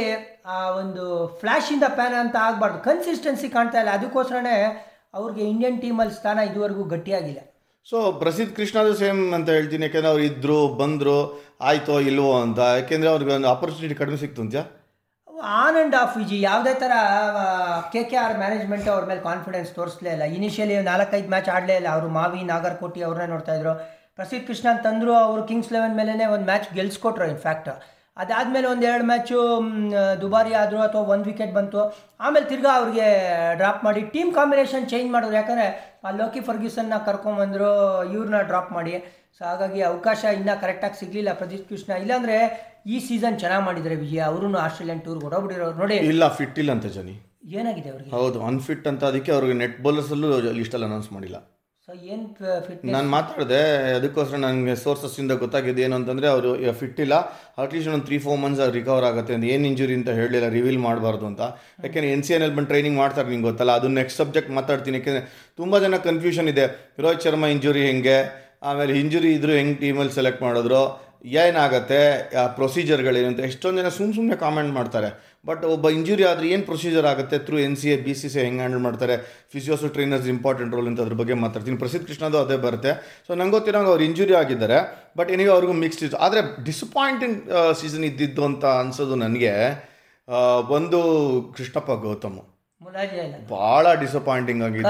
ಆ 0.54 0.58
ಒಂದು 0.82 1.04
ಫ್ಲ್ಯಾಶಿಂದ 1.40 1.84
ಪ್ಯಾನ್ 1.98 2.16
ಅಂತ 2.24 2.36
ಆಗಬಾರ್ದು. 2.48 2.78
ಕನ್ಸಿಸ್ಟೆನ್ಸಿ 2.88 3.48
ಕಾಣ್ತಾ 3.56 3.80
ಇಲ್ಲ. 3.82 3.94
ಅದಕ್ಕೋಸ್ಕರನೇ 3.98 4.56
ಅವ್ರಿಗೆ 5.14 5.42
ಇಂಡಿಯನ್ 5.52 5.78
ಟೀಮಲ್ಲಿ 5.84 6.14
ಸ್ಥಾನ 6.14 6.38
ಇದುವರೆಗೂ 6.50 6.84
ಗಟ್ಟಿಯಾಗಿಲ್ಲ. 6.94 7.40
ಸೊ 7.90 7.98
ಪ್ರಸಿದ್ಧ 8.22 8.50
ಕೃಷ್ಣದು 8.56 8.94
ಸೇಮ್ 9.02 9.20
ಅಂತ 9.36 9.48
ಹೇಳ್ತೀನಿ, 9.56 9.84
ಯಾಕೆಂದ್ರೆ 9.86 10.10
ಅವ್ರು 10.12 10.24
ಇದ್ದರು 10.30 10.56
ಬಂದರು, 10.80 11.18
ಆಯ್ತೋ 11.68 11.94
ಇಲ್ವೋ 12.10 12.32
ಅಂತ. 12.46 12.60
ಯಾಕೆಂದರೆ 12.78 13.08
ಅವ್ರಿಗೆ 13.12 13.32
ಒಂದು 13.36 13.48
ಆಪರ್ಚುನಿಟಿ 13.52 13.94
ಕಡಿಮೆ 14.00 14.18
ಸಿಕ್ತು 14.22 14.42
ಅಂತ. 14.44 14.56
On 15.60 15.76
and 15.78 15.94
off 16.02 16.14
Viji. 16.20 16.38
ಯಾವುದೇ 16.48 16.74
ಥರ 16.82 16.92
ಕೆ 17.92 18.00
ಕೆ 18.10 18.16
ಆರ್ 18.24 18.36
ಮ್ಯಾನೇಜ್ಮೆಂಟ್ 18.42 18.88
ಅವ್ರ 18.94 19.04
ಮೇಲೆ 19.10 19.22
ಕಾನ್ಫಿಡೆನ್ಸ್ 19.28 19.70
ತೋರಿಸಲೇ 19.78 20.10
ಇಲ್ಲ. 20.16 20.24
ಇನಿಷಿಯಲಿ 20.38 20.76
ನಾಲ್ಕೈದು 20.90 21.30
ಮ್ಯಾಚ್ 21.34 21.48
ಆಡಲೇ 21.56 21.76
ಇಲ್ಲ. 21.80 21.88
ಅವರು 21.96 22.08
ಮಾವಿ, 22.18 22.40
ನಾಗರ್ಕೋಟಿ 22.52 23.02
ಅವ್ರನ್ನೇ 23.08 23.28
ನೋಡ್ತಾಯಿದ್ರು 23.34 23.74
ಪ್ರಸಿದ್ಧ 24.18 24.42
ಕೃಷ್ಣ 24.48 24.68
ತಂದರು 24.86 25.12
ಅವರು 25.26 25.42
ಕಿಂಗ್ಸ್ 25.50 25.72
ಲೆವೆನ್ 25.76 25.96
ಮೇಲೇ 26.00 26.26
ಒಂದು 26.34 26.46
ಮ್ಯಾಚ್ 26.50 26.68
ಗೆಲ್ಸ್ಕೊಟ್ರು 26.78 27.26
ಇನ್ಫ್ಯಾಕ್ಟ್ 27.34 27.70
ಅದಾದಮೇಲೆ 28.22 28.66
ಒಂದು 28.72 28.84
ಎರಡು 28.90 29.04
ಮ್ಯಾಚು 29.10 29.38
ದುಬಾರಿ 30.22 30.52
ಆದರು 30.62 30.78
ಅಥವಾ 30.86 31.02
ಒಂದು 31.14 31.26
ವಿಕೆಟ್ 31.30 31.52
ಬಂತು 31.58 31.80
ಆಮೇಲೆ 32.24 32.46
ತಿರ್ಗಾ 32.52 32.72
ಅವ್ರಿಗೆ 32.80 33.08
ಡ್ರಾಪ್ 33.60 33.84
ಮಾಡಿ 33.86 34.00
ಟೀಮ್ 34.14 34.30
ಕಾಂಬಿನೇಷನ್ 34.38 34.88
ಚೇಂಜ್ 34.92 35.08
ಮಾಡಿದ್ರು 35.14 35.36
ಯಾಕಂದರೆ 35.40 35.66
ಆ 36.06 36.10
ಲೋಕಿ 36.20 36.40
ಫರ್ಗ್ಯೂಸನ್ನ 36.48 36.98
ಕರ್ಕೊಂಬಂದರು 37.08 37.70
ಇವ್ರನ್ನ 38.14 38.40
ಡ್ರಾಪ್ 38.50 38.72
ಮಾಡಿ. 38.78 38.94
ಸೊ 39.36 39.44
ಹಾಗಾಗಿ 39.48 39.80
ಅವಕಾಶ 39.90 40.20
ಇನ್ನೂ 40.38 40.54
ಕರೆಕ್ಟಾಗಿ 40.62 40.96
ಸಿಗಲಿಲ್ಲ 41.00 41.32
ಪ್ರದೀಪ್ 41.40 41.66
ಕೃಷ್ಣ. 41.70 41.90
ಇಲ್ಲಾಂದರೆ 42.04 42.36
ಈ 42.94 42.98
ಸೀಸನ್ 43.06 43.38
ಚೆನ್ನಾಗಿ 43.42 43.64
ಮಾಡಿದರೆ 43.68 43.94
ವಿಜಯ 44.02 44.22
ಅವರು 44.30 44.46
ಆಸ್ಟ್ರೇಲಿಯನ್ 44.66 45.02
ಟೂರ್ಗೆ 45.06 45.24
ಹೊಡೋಗ್ಬಿಟ್ಟಿರೋರು 45.26 45.78
ನೋಡಿ 45.82 45.96
ಇಲ್ಲ 46.12 46.28
ಫಿಟ್ 46.38 46.58
ಇಲ್ಲ 46.62 46.72
ಅಂತ 46.76 46.88
ಜನಿ. 46.96 47.14
ಏನಾಗಿದೆ 47.58 47.88
ಅವ್ರಿಗೆ? 47.94 48.10
ಹೌದು 48.16 48.38
ಅನ್ಫಿಟ್ 48.48 48.86
ಅಂತ 48.92 49.04
ಅದಕ್ಕೆ 49.10 49.32
ಅವ್ರಿಗೆ 49.36 49.56
ನೆಟ್ 49.62 49.76
ಬೌಲರ್ಸಲ್ಲೂ 49.84 50.30
ಲಿಸ್ಟಲ್ಲಿ 50.60 50.88
ಅನೌನ್ಸ್ 50.90 51.10
ಮಾಡಿಲ್ಲ. 51.16 51.38
ನಾನು 52.94 53.08
ಮಾತಾಡಿದೆ, 53.14 53.60
ಅದಕ್ಕೋಸ್ಕರ 53.98 54.38
ನನಗೆ 54.42 54.74
ಸೋರ್ಸಸ್ಸಿಂದ 54.82 55.32
ಗೊತ್ತಾಗಿದೆ 55.42 55.80
ಏನು 55.86 55.94
ಅಂತಂದರೆ 55.98 56.26
ಅವರು 56.32 56.50
ಫಿಟ್ 56.80 57.00
ಇಲ್ಲ 57.04 57.14
ಅಟ್ಲೀಸ್ಟ್ 57.62 57.90
ಒಂದು 57.92 58.06
ತ್ರೀ 58.08 58.16
ಫೋರ್ 58.24 58.38
ಮಂತ್ಸ್ 58.42 58.60
ರಿಕವರ್ 58.78 59.06
ಆಗುತ್ತೆ 59.10 59.32
ಅಂತ, 59.36 59.46
ಏನು 59.54 59.64
ಇಂಜುರಿ 59.70 59.94
ಅಂತ 60.00 60.10
ಹೇಳಲಿಲ್ಲ 60.18 60.48
ರಿವೀಲ್ 60.56 60.80
ಮಾಡಬಾರ್ದು 60.86 61.26
ಅಂತ. 61.30 61.42
ಯಾಕೆಂದರೆ 61.84 62.10
ಎನ್ 62.16 62.24
ಸಿ 62.26 62.34
ಎನ್ 62.36 62.44
ಎಲ್ 62.46 62.54
ಬಂದು 62.58 62.70
ಟ್ರೈನಿಂಗ್ 62.72 62.98
ಮಾಡ್ತಾರೆ 63.02 63.28
ನಿಂಗೆ 63.32 63.46
ಗೊತ್ತಲ್ಲ? 63.50 63.74
ಅದು 63.80 63.88
ನೆಕ್ಸ್ಟ್ 64.00 64.20
ಸಬ್ಜೆಕ್ಟ್ 64.22 64.52
ಮಾತಾಡ್ತೀನಿ, 64.58 64.98
ಯಾಕೆಂದರೆ 65.00 65.24
ತುಂಬ 65.60 65.78
ಜನ 65.84 65.96
ಕನ್ಫ್ಯೂಷನ್ 66.08 66.50
ಇದೆ. 66.54 66.66
ರೋಹಿತ್ 67.04 67.24
ಶರ್ಮಾ 67.28 67.48
ಇಂಜುರಿ 67.56 67.84
ಹೆಂಗೆ? 67.90 68.18
ಆಮೇಲೆ 68.68 68.94
ಇಂಜುರಿ 69.02 69.30
ಇದ್ದರೂ 69.38 69.54
ಹೆಂಗೆ 69.60 69.78
ಟೀಮಲ್ಲಿ 69.84 70.14
ಸೆಲೆಕ್ಟ್ 70.18 70.42
ಮಾಡಿದ್ರು? 70.48 70.82
ಏನಾಗುತ್ತೆ? 71.24 72.00
ಆ 72.40 72.44
ಅಂತ 73.30 73.40
ಎಷ್ಟೊಂದು 73.48 73.78
ಜನ 73.80 73.90
ಸುಮ್ಮ 73.96 74.10
ಸುಮ್ಮನೆ 74.16 74.36
ಕಾಮೆಂಟ್ 74.44 74.72
ಮಾಡ್ತಾರೆ. 74.78 75.10
ಬಟ್ 75.48 75.62
ಒಬ್ಬ 75.74 75.86
ಇಂಜುರಿ 75.96 76.24
ಆದರೆ 76.30 76.46
ಏನು 76.54 76.64
ಪ್ರೊಸೀಜರ್ 76.70 77.06
ಆಗುತ್ತೆ? 77.10 77.36
Through 77.46 77.56
N 77.66 77.76
C 77.80 77.88
A 77.94 77.96
B 78.06 78.14
C 78.20 78.28
C 78.32 78.38
ಹೆಂಗೆ 78.44 78.60
ಹ್ಯಾಂಡಲ್ 78.62 78.82
ಮಾಡ್ತಾರೆ? 78.86 79.16
ಫಿಸಿಯೋಸು 79.52 79.88
ಟ್ರೈನರ್ಸ್ 79.96 80.28
ಇಂಪಾರ್ಟೆಂಟ್ 80.34 80.72
ರೋಲ್ 80.76 80.88
ಅಂತ 80.90 81.00
ಅದ್ರ 81.04 81.16
ಬಗ್ಗೆ 81.20 81.34
ಮಾತಾಡ್ತೀನಿ. 81.44 81.78
ಪ್ರಸಿದ್ಧ 81.84 82.06
ಕೃಷ್ಣದು 82.10 82.38
ಅದೇ 82.44 82.58
ಬರುತ್ತೆ. 82.66 82.92
ಸೊ 83.26 83.30
ನಂಗೆ 83.40 83.54
ಗೊತ್ತಿರೋಂಗೆ 83.56 83.90
ಅವ್ರು 83.92 84.04
ಇಂಜುರಿ 84.08 84.36
ಆಗಿದ್ದಾರೆ. 84.42 84.78
ಬಟ್ 85.20 85.30
ಏನಿಗೆ 85.36 85.52
ಅವ್ರಿಗೂ 85.56 85.74
ಮಿಕ್ಸ್ಡ್ 85.84 86.04
ಇತ್ತು. 86.06 86.20
ಆದರೆ 86.26 86.42
ಡಿಸಪಾಯಿಂಟಿಂಗ್ 86.68 87.38
ಸೀಸನ್ 87.80 88.06
ಇದ್ದಿದ್ದು 88.10 88.44
ಅಂತ 88.50 88.64
ಅನ್ಸೋದು 88.82 89.16
ನನಗೆ 89.24 89.52
ಒಂದು 90.78 91.00
ಕೃಷ್ಣಪ್ಪ 91.56 91.90
ಗೌತಮ್. 92.06 92.40
ಭಾಳ 93.50 93.94
ಡಿಸಪಾಯಿಂಟಿಂಗ್ 93.94 94.62
ಆಗಿದೆ 94.64 94.82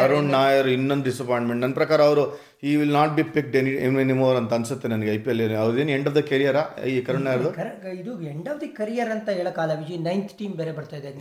ಕರುಣ್ 0.00 0.28
ನಾಯರ್ 0.30 0.68
ಇನ್ನೊಂದು 0.68 1.04
ಡಿಸಪಾಯಿಂಟ್ಮೆಂಟ್ 1.04 1.60
ನನ್ನ 1.60 1.74
ಪ್ರಕಾರ 1.74 2.00
ಅವರು 2.02 2.24
ಈ 2.62 2.76
will 2.76 2.92
not 2.92 3.12
be 3.12 3.22
picked 3.22 3.56
any 3.56 3.70
anymore 4.00 4.36
ಅಂತ 4.36 4.52
ಅನ್ಸುತ್ತೆ 4.54 4.88
ನನಗೆ 4.88 5.10
ಐ 5.12 5.18
ಪಿ 5.18 5.30
ಎಲ್ 5.30 5.56
ಅವ್ರದ್ದೇನು 5.56 5.90
ಎಂಡ್ 5.90 6.08
ಆಫ್ 6.08 6.16
ದ 6.16 6.20
ಕೆರಿಯರ್ 6.20 6.58
ಈ 6.86 7.02
ಕರುಣ್ 7.02 7.24
ನಾಯರ್ದು? 7.24 7.50
ಕರ- 7.52 7.94
ಇದು 7.94 8.22
ಎಂಡ್ 8.22 8.48
ಆಫ್ 8.48 8.60
ದಿ 8.60 8.68
ಕರಿಯರ್ 8.68 9.10
ಅಂತ 9.10 9.28
ಹೇಳಕ್ಕಾಗಲ್ಲ 9.30 9.78
ವಿಜಿ 9.78 9.98
ನೈನ್ತ್ 9.98 10.38
ಟೀಮ್ 10.38 10.54
ಬೇರೆ 10.54 10.72
ಬರ್ತಾ 10.72 10.96
ಇದೆ. 10.96 11.12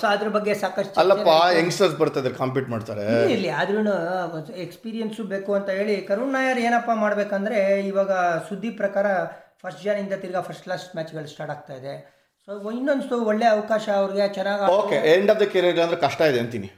ಸೊ 0.00 0.06
ಅದ್ರ 0.14 0.28
ಬಗ್ಗೆ 0.28 0.54
ಸಾಕಷ್ಟು 0.54 1.00
ಅಲ್ಲಪ್ಪ 1.00 1.28
ಯಂಗ್ಸ್ಟರ್ಸ್ 1.56 1.96
ಬರ್ತಾ 1.96 2.20
ಕಾಂಪೀಟ್ 2.38 2.68
ಮಾಡ್ತಾರೆ. 2.68 3.06
ಇಲ್ಲಿ 3.32 3.48
ಆದ್ರೂ 3.48 3.80
ಎಕ್ಸ್ಪೀರಿಯನ್ಸು 4.58 5.24
ಬೇಕು 5.24 5.54
ಅಂತ 5.54 5.70
ಹೇಳಿ 5.70 5.96
ಕರುಣ್ 6.02 6.32
ನಾಯರ್ 6.32 6.58
ಏನಪ್ಪ 6.58 6.90
ಮಾಡ್ಬೇಕಂದ್ರೆ 6.96 7.60
ಇವಾಗ 7.86 8.12
ಸುದ್ದಿ 8.48 8.70
ಪ್ರಕಾರ 8.70 9.06
ಫಸ್ಟ್ 9.62 9.84
ಜಾನಿಂದ 9.84 10.14
ತಿರ್ಗಾ 10.14 10.40
ಫಸ್ಟ್ 10.40 10.62
ಕ್ಲಾಸ್ 10.62 10.96
ಮ್ಯಾಚ್ಗಳು 10.96 11.26
ಸ್ಟಾರ್ಟ್ 11.26 11.54
ಆಗ್ತಾ 11.56 11.74
ಇದೆ. 11.74 11.94
ಇನ್ನೊಂದು 12.78 13.16
ಒಳ್ಳೆ 13.30 13.46
ಅವಕಾಶ 13.56 13.84
ಅವ್ರಿಗೆ 14.00 14.26
ಚೆನ್ನಾಗಿ 14.36 14.64
okay 14.78 14.96
end 15.14 15.30
of 15.32 15.40
the 15.42 15.46
career 15.54 15.80
ಅಂದ್ರೆ 15.84 15.98
ಕಷ್ಟ 16.06 16.20
ಇದೆ 16.30 16.38
ಅಂತೀನಿ. 16.44 16.68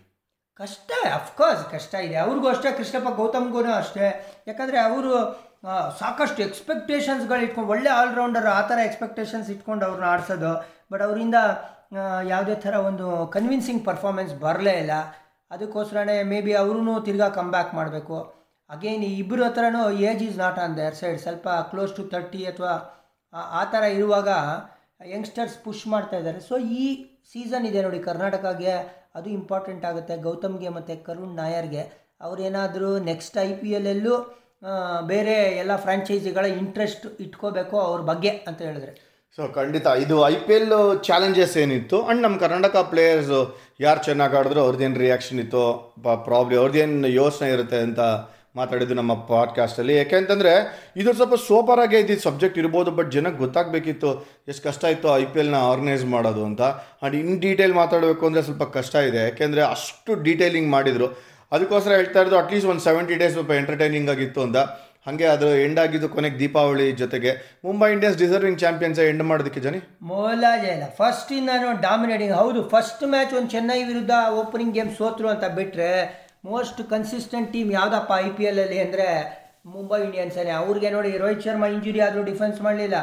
ಕಷ್ಟ 0.60 0.90
ಅಫ್ಕೋರ್ಸ್ 1.18 1.62
ಕಷ್ಟ 1.74 1.92
ಇದೆ. 2.06 2.16
ಅವ್ರಿಗೂ 2.24 2.46
ಅಷ್ಟೇ 2.54 2.70
ಕೃಷ್ಣಪ್ಪ 2.78 3.10
ಗೌತಮ್ಗೂ 3.20 3.60
ಅಷ್ಟೇ. 3.82 4.08
ಯಾಕಂದರೆ 4.48 4.78
ಅವರು 4.88 5.12
ಸಾಕಷ್ಟು 6.02 6.40
ಎಕ್ಸ್ಪೆಕ್ಟೇಷನ್ಸ್ಗಳು 6.48 7.42
ಇಟ್ಕೊಂಡು 7.46 7.70
ಒಳ್ಳೆ 7.74 7.90
ಆಲ್ರೌಂಡರ್ 8.00 8.48
ಆ 8.58 8.60
ಥರ 8.70 8.78
ಎಕ್ಸ್ಪೆಕ್ಟೇಷನ್ಸ್ 8.88 9.48
ಇಟ್ಕೊಂಡು 9.54 9.84
ಅವ್ರನ್ನ 9.88 10.06
ಆಡಿಸೋದು. 10.12 10.52
ಬಟ್ 10.92 11.02
ಅವರಿಂದ 11.06 11.36
ಯಾವುದೇ 12.32 12.54
ಥರ 12.64 12.74
ಒಂದು 12.90 13.06
ಕನ್ವಿನ್ಸಿಂಗ್ 13.36 13.82
ಪರ್ಫಾರ್ಮೆನ್ಸ್ 13.88 14.34
ಬರಲೇ 14.44 14.74
ಇಲ್ಲ. 14.82 14.94
ಅದಕ್ಕೋಸ್ಕರನೇ 15.50 16.16
ಮೇ 16.32 16.38
ಬಿ 16.44 16.52
ಅವ್ರೂ 16.62 16.94
ತಿರ್ಗಾ 17.08 17.28
ಕಮ್ 17.38 17.50
ಬ್ಯಾಕ್ 17.54 17.72
ಮಾಡಬೇಕು 17.78 18.18
ಅಗೇನ್ 18.70 19.02
ಇಬ್ಬರು 19.22 19.42
ಹತ್ರನೂ 19.46 19.82
age 20.10 20.22
is 20.26 20.38
not 20.44 20.58
on 20.64 20.74
their 20.78 20.94
side 21.00 21.18
ಸ್ವಲ್ಪ 21.24 21.48
ಕ್ಲೋಸ್ 21.70 21.92
ಟು 21.96 22.02
ತರ್ಟಿ 22.14 22.40
ಅಥವಾ 22.52 22.74
ಆ 23.60 23.62
ಥರ 23.72 23.82
ಇರುವಾಗ 23.98 24.28
ಯಂಗ್ಸ್ಟರ್ಸ್ 25.14 25.56
ಪುಷ್ 25.64 25.86
ಮಾಡ್ತಾ 25.92 26.16
ಇದ್ದಾರೆ. 26.20 26.40
ಸೊ 26.48 26.54
ಈ 26.58 26.84
ಸೀಸನ್ 27.32 27.66
ಇದೆ 27.70 27.82
ನೋಡಿ 27.82 27.98
ಕರ್ನಾಟಕಗೆ. 28.08 28.74
ಅದು 29.18 29.28
ಇಂಪಾರ್ಟೆಂಟ್ 29.38 29.84
ಆಗುತ್ತೆ. 29.90 30.16
ಗೌತಮ್ಗೆ 30.26 30.68
ಮತ್ತು 30.76 31.04
ಕರುಣ್ 31.06 31.36
ನಾಯರ್ಗೆ. 31.42 31.82
ಅವರೇನಾದರೂ 32.26 32.90
ನೆಕ್ಸ್ಟ್ 33.10 33.38
ಐ 33.46 33.50
ಪಿ 33.60 33.70
ಎಲ್ಲೆಲ್ಲೂ 33.78 34.16
ಬೇರೆ 35.12 35.34
ಎಲ್ಲ 35.62 35.76
ಫ್ರಾಂಚೈಸಿಗಳ 35.84 36.44
ಇಂಟ್ರೆಸ್ಟ್ 36.62 37.06
ಇಟ್ಕೋಬೇಕು 37.24 37.76
ಅವ್ರ 37.86 38.00
ಬಗ್ಗೆ 38.10 38.30
ಅಂತ 38.48 38.58
ಹೇಳಿದ್ರೆ. 38.68 38.92
ಸೊ 39.38 39.42
ಖಂಡಿತ. 39.58 39.86
ಇದು 40.04 40.16
ಐ 40.32 40.34
ಪಿ 40.46 40.52
ಎಲ್ 40.58 40.72
ಚಾಲೆಂಜಸ್ 41.08 41.56
ಏನಿತ್ತು? 41.62 41.98
ಆ್ಯಂಡ್ 42.04 42.22
ನಮ್ಮ 42.22 42.36
ಕರ್ನಾಟಕ 42.44 42.76
ಪ್ಲೇಯರ್ಸು 42.92 43.40
ಯಾರು 43.86 44.00
ಚೆನ್ನಾಗಿ 44.08 44.36
ಆಡಿದ್ರು 44.38 44.60
ಅವ್ರದ್ದೇನು 44.64 44.98
ರಿಯಾಕ್ಷನ್ 45.04 45.40
ಇತ್ತು? 45.44 45.64
ಪ್ರಾಬ್ಲಿ 46.28 46.56
ಅವ್ರದ್ದೇನು 46.60 47.10
ಯೋಚನೆ 47.22 47.48
ಇರುತ್ತೆ 47.56 47.80
ಅಂತ 47.86 48.00
ಮಾತಾಡಿದ್ದು 48.56 48.94
ನಮ್ಮ 48.94 49.14
ಪಾಡ್ಕಾಸ್ಟಲ್ಲಿ 49.14 49.96
ಯಾಕೆಂತಂದರೆ 49.96 50.82
ಇದು 50.96 51.12
ಸ್ವಲ್ಪ 51.12 51.34
ಸೂಪರ್ 51.34 51.80
ಆಗೇ 51.80 51.98
ಇದ್ದು 51.98 52.20
ಸಬ್ಜೆಕ್ಟ್ 52.20 52.58
ಇರ್ಬೋದು 52.58 52.90
ಬಟ್ 52.90 53.10
ಜನಕ್ಕೆ 53.10 53.38
ಗೊತ್ತಾಗಬೇಕಿತ್ತು 53.38 54.26
ಎಷ್ಟು 54.48 54.68
ಕಷ್ಟ 54.68 54.84
ಇತ್ತು 54.84 55.18
ಐ 55.18 55.24
ಪಿ 55.24 55.38
ಎಲ್ನ 55.40 55.54
ಆರ್ಗನೈಸ್ 55.54 56.04
ಮಾಡೋದು 56.04 56.44
ಅಂತ. 56.44 56.62
ಆ್ಯಂಡ್ 56.62 57.16
ಇನ್ 57.16 57.40
ಡೀಟೇಲ್ 57.40 57.74
ಮಾತಾಡಬೇಕು 57.74 58.26
ಅಂದರೆ 58.26 58.42
ಸ್ವಲ್ಪ 58.42 58.62
ಕಷ್ಟ 58.62 58.94
ಇದೆ. 58.94 59.16
ಯಾಕೆಂದರೆ 59.16 59.62
ಅಷ್ಟು 59.62 60.22
ಡೀಟೇಲಿಂಗ್ 60.22 60.70
ಮಾಡಿದರು. 60.70 61.08
ಅದಕ್ಕೋಸ್ಕರ 61.52 61.92
ಹೇಳ್ತಾ 61.92 62.20
ಇರೋದು 62.20 62.38
ಅಟ್ಲೀಸ್ಟ್ 62.38 62.68
ಒಂದು 62.68 62.80
ಸೆವೆಂಟಿ 62.80 63.14
ಡೇಸ್ 63.14 63.32
ಸ್ವಲ್ಪ 63.32 63.50
ಎಂಟರ್ಟೈನಿಂಗ್ 63.50 64.10
ಆಗಿತ್ತು 64.10 64.42
ಅಂತ. 64.42 64.56
ಹಾಗೆ 65.06 65.24
ಅದು 65.24 65.56
ಎಂಡ್ 65.56 65.78
ಆಗಿದ್ದು 65.78 66.08
ಕೊನೆಗೆ 66.08 66.38
ದೀಪಾವಳಿ 66.38 66.92
ಜೊತೆಗೆ. 66.92 67.60
Mumbai 67.64 67.92
Indians 67.92 68.18
deserving 68.18 68.58
champions 68.58 69.00
end 69.00 69.22
ಮಾಡೋದಕ್ಕೆ 69.22 69.60
ಜನಿ? 69.60 69.98
ಮೋಲಾಜೆ 70.02 70.80
ಫಸ್ಟ್ 70.80 70.96
ಫಸ್ಟಿಂದಾನು 70.96 71.80
ಡಾಮಿನೇಟಿಂಗ್ 71.80 72.32
ಹೌದು 72.32 72.68
ಫಸ್ಟ್ 72.68 73.04
ಮ್ಯಾಚ್ 73.04 73.34
ಒಂದು 73.34 73.50
ಚೆನ್ನೈ 73.50 73.82
ವಿರುದ್ಧ 73.82 74.10
ಓಪನಿಂಗ್ 74.30 74.74
ಗೇಮ್ 74.74 74.96
ಸೋತ್ರು 74.96 75.28
ಅಂತ 75.28 75.44
ಬಿಟ್ಟರೆ 75.44 76.21
ಮೋಸ್ಟ್ 76.44 76.80
ಕನ್ಸಿಸ್ಟೆಂಟ್ 76.92 77.50
ಟೀಮ್ 77.54 77.68
ಯಾವುದಪ್ಪ 77.78 78.12
ಐ 78.26 78.28
ಪಿ 78.36 78.44
ಎಲಲ್ಲಿ 78.50 78.78
ಅಂದರೆ 78.84 79.08
ಮುಂಬೈ 79.74 79.98
ಇಂಡಿಯನ್ಸೇ 80.06 80.44
ಅವ್ರಿಗೆ 80.60 80.88
ನೋಡಿ 80.94 81.10
ರೋಹಿತ್ 81.22 81.44
ಶರ್ಮಾ 81.46 81.66
ಇಂಜುರಿ 81.74 82.00
ಆದರೂ 82.06 82.22
ಡಿಫೆನ್ಸ್ 82.30 82.60
ಮಾಡಲಿಲ್ಲ. 82.66 82.96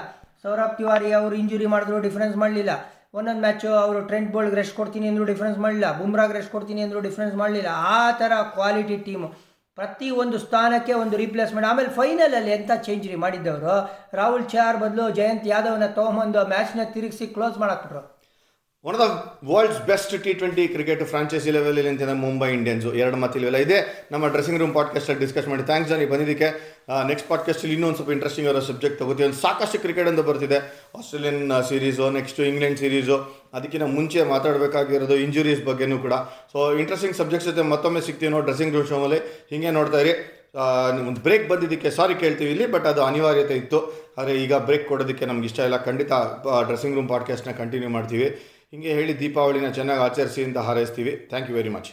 ಸೌರಭ್ 0.43 0.73
ತಿವಾರಿ 0.80 1.10
ಅವರು 1.19 1.36
ಇಂಜುರಿ 1.41 1.67
ಮಾಡಿದ್ರು 1.73 1.97
ಡಿಫರೆನ್ಸ್ 2.08 2.36
ಮಾಡಲಿಲ್ಲ. 2.41 2.71
ಒಂದೊಂದು 3.17 3.41
ಮ್ಯಾಚು 3.45 3.69
ಅವರು 3.84 3.99
ಟ್ರೆಂಟ್ 4.10 4.32
ಬೋಲ್ಗೆ 4.34 4.58
ರೆಸ್ಟ್ 4.60 4.75
ಕೊಡ್ತೀನಿ 4.80 5.08
ಅಂದರು 5.12 5.25
ಡಿಫ್ರೆನ್ಸ್ 5.32 5.60
ಮಾಡಲಿಲ್ಲ. 5.63 5.88
ಬುಮ್ರಾಗ್ 5.99 6.34
ರೆಸ್ಟ್ 6.38 6.52
ಕೊಡ್ತೀನಿ 6.56 6.82
ಅಂದರು 6.86 6.99
ಡಿಫ್ರೆನ್ಸ್ 7.08 7.36
ಮಾಡಲಿಲ್ಲ. 7.41 7.69
ಆ 7.95 8.02
ಥರ 8.19 8.34
ಕ್ವಾಲಿಟಿ 8.58 8.97
ಟೀಮು 9.08 9.30
ಪ್ರತಿ 9.78 10.08
ಒಂದು 10.21 10.38
ಸ್ಥಾನಕ್ಕೆ 10.45 10.93
ಒಂದು 11.02 11.15
ರೀಪ್ಲೇಸ್ಮೆಂಟ್ 11.23 11.67
ಆಮೇಲೆ 11.71 11.89
ಫೈನಲಲ್ಲಿ 11.97 12.52
ಎಂಥ 12.58 12.71
ಚೇಂಜ್ರಿ 12.88 13.17
ಮಾಡಿದ್ದವರು? 13.25 13.75
ರಾಹುಲ್ 14.19 14.47
ಚಾರ್ 14.54 14.78
ಬದಲು 14.84 15.06
ಜಯಂತ್ 15.19 15.47
ಯಾದವ್ನ 15.54 15.88
ತೊಗೊಂಬಂದು 15.99 16.41
ಮ್ಯಾಚ್ನ 16.54 16.86
ತಿರುಗಿಸಿ 16.95 17.28
close 17.36 17.58
ಮಾಡಾಕ್ಬಿಟ್ರು. 17.63 18.02
One 18.88 18.96
of 18.96 19.02
the 19.02 19.15
world's 19.48 19.80
best 19.88 20.13
T 20.26 20.32
twenty 20.42 20.65
cricket 20.74 21.02
franchise 21.12 21.52
ಲೆವೆಲಲ್ಲಿ 21.56 21.89
ಅಂತಿದೆ 21.92 22.13
ಮುಂಬೈ 22.22 22.48
ಇಂಡಿಯನ್ಸು 22.58 22.89
ಎರಡು 23.02 23.18
ಮಾತಿಲ್ವೆಲ್ಲ 23.24 23.58
ಇದೆ. 23.65 23.78
ನಮ್ಮ 24.13 24.28
ಡ್ರೆಸ್ಸಿಂಗ್ 24.34 24.60
ರೂಮ್ 24.62 24.74
ಪಾಡ್ಕಾಸ್ಟಲ್ಲಿ 24.78 25.22
ಡಿಸ್ಕಸ್ 25.24 25.48
ಮಾಡಿ 25.52 25.63
ಥ್ಯಾಂಕ್ಸ್ 25.70 25.89
ಜಾನಿ 25.92 26.06
ಬಂದಿದ್ದಕ್ಕೆ. 26.12 26.50
ನೆಕ್ಸ್ಟ್ 27.10 27.28
ಪಾಡ್ಕಾಸ್ಟಲ್ಲಿ 27.32 27.74
ಇನ್ನೊಂದು 27.78 27.98
ಸ್ವಲ್ಪ 27.98 28.12
ಇಂಟ್ರೆಸ್ಟಿಂಗ್ 28.18 28.48
ಇರೋ 28.52 28.62
ಸಬ್ಜೆಕ್ಟ್ 28.70 28.98
ತಗೋತೀವಿ. 29.00 29.26
ಒಂದು 29.30 29.39
ಸಾಕಷ್ಟು 29.42 29.80
ಕ್ರಿಕೆಟ್ 29.84 30.10
ಅಂತ 30.12 30.24
ಬರ್ತಿದೆ. 30.30 30.60
Australian 31.00 31.42
series 31.70 32.06
next 32.18 32.44
England 32.52 32.80
series 32.84 33.18
ಅದಕ್ಕಿಂತ 33.58 33.88
ಮುಂಚೆ 33.98 34.24
ಮಾತಾಡಬೇಕಾಗಿರೋದು 34.34 35.18
ಇಂಜುರೀಸ್ 35.26 35.63
ಬಗ್ಗೆನೂ 35.70 35.98
ಕೂಡ. 36.06 36.13
ಸೊ 36.54 36.60
ಇಂಟ್ರೆಸ್ಟಿಂಗ್ 36.84 37.18
ಸಬ್ಜೆಕ್ಟ್ಸ್ 37.22 37.50
ಜೊತೆ 37.50 37.65
ಮತ್ತೊಮ್ಮೆ 37.74 38.04
ಸಿಗ್ತೀವಿ 38.08 38.32
ನಾವು 38.36 38.46
ಡ್ರೆಸ್ಸಿಂಗ್ 38.50 38.76
ರೂಮ್ 38.78 38.88
ಶೋಮಲ್ಲಿ 38.92 39.20
ಹೀಗೆ 39.50 39.74
ನೋಡ್ತಾ 39.80 40.02
ಇರಿ. 40.06 40.13
ಒಂದು 41.10 41.20
ಬ್ರೇಕ್ 41.26 41.46
ಬಂದಿದ್ದಕ್ಕೆ 41.50 41.89
ಸಾರಿ 41.98 42.15
ಕೇಳ್ತೀವಿ 42.22 42.50
ಇಲ್ಲಿ 42.54 42.68
ಬಟ್ 42.76 42.88
ಅದು 42.92 43.04
ಅನಿವಾರ್ಯತೆ 43.10 43.58
ಇತ್ತು. 43.62 43.82
ಆದರೆ 44.18 44.36
ಈಗ 44.44 44.54
ಬ್ರೇಕ್ 44.70 44.88
ಕೊಡೋದಕ್ಕೆ 44.92 45.28
ನಮ್ಗೆ 45.32 45.48
ಇಷ್ಟ 45.52 45.60
ಇಲ್ಲ. 45.68 45.80
ಖಂಡಿತ 45.89 46.12
ಡ್ರೆಸ್ಸಿಂಗ್ 46.70 46.96
ರೂಮ್ 47.00 47.10
ಪಾಡ್ಕಾಸ್ಟ್ನ 47.15 47.54
ಕಂಟಿನ್ಯೂ 47.60 47.92
ಮಾಡ್ತೀವಿ. 47.98 48.30
ಹಿಂಗೆ 48.74 48.92
ಹೇಳಿ 48.94 49.14
ದೀಪಾವಳಿನ 49.20 49.68
ಚೆನ್ನಾಗಿ 49.78 50.02
ಆಚರಿಸಿ 50.02 50.42
ಅಂತ 50.44 50.58
ಹಾರೈಸ್ತೀವಿ. 50.58 51.14
Thank 51.30 51.48
you 51.50 51.56
very 51.56 51.70
much 51.70 51.90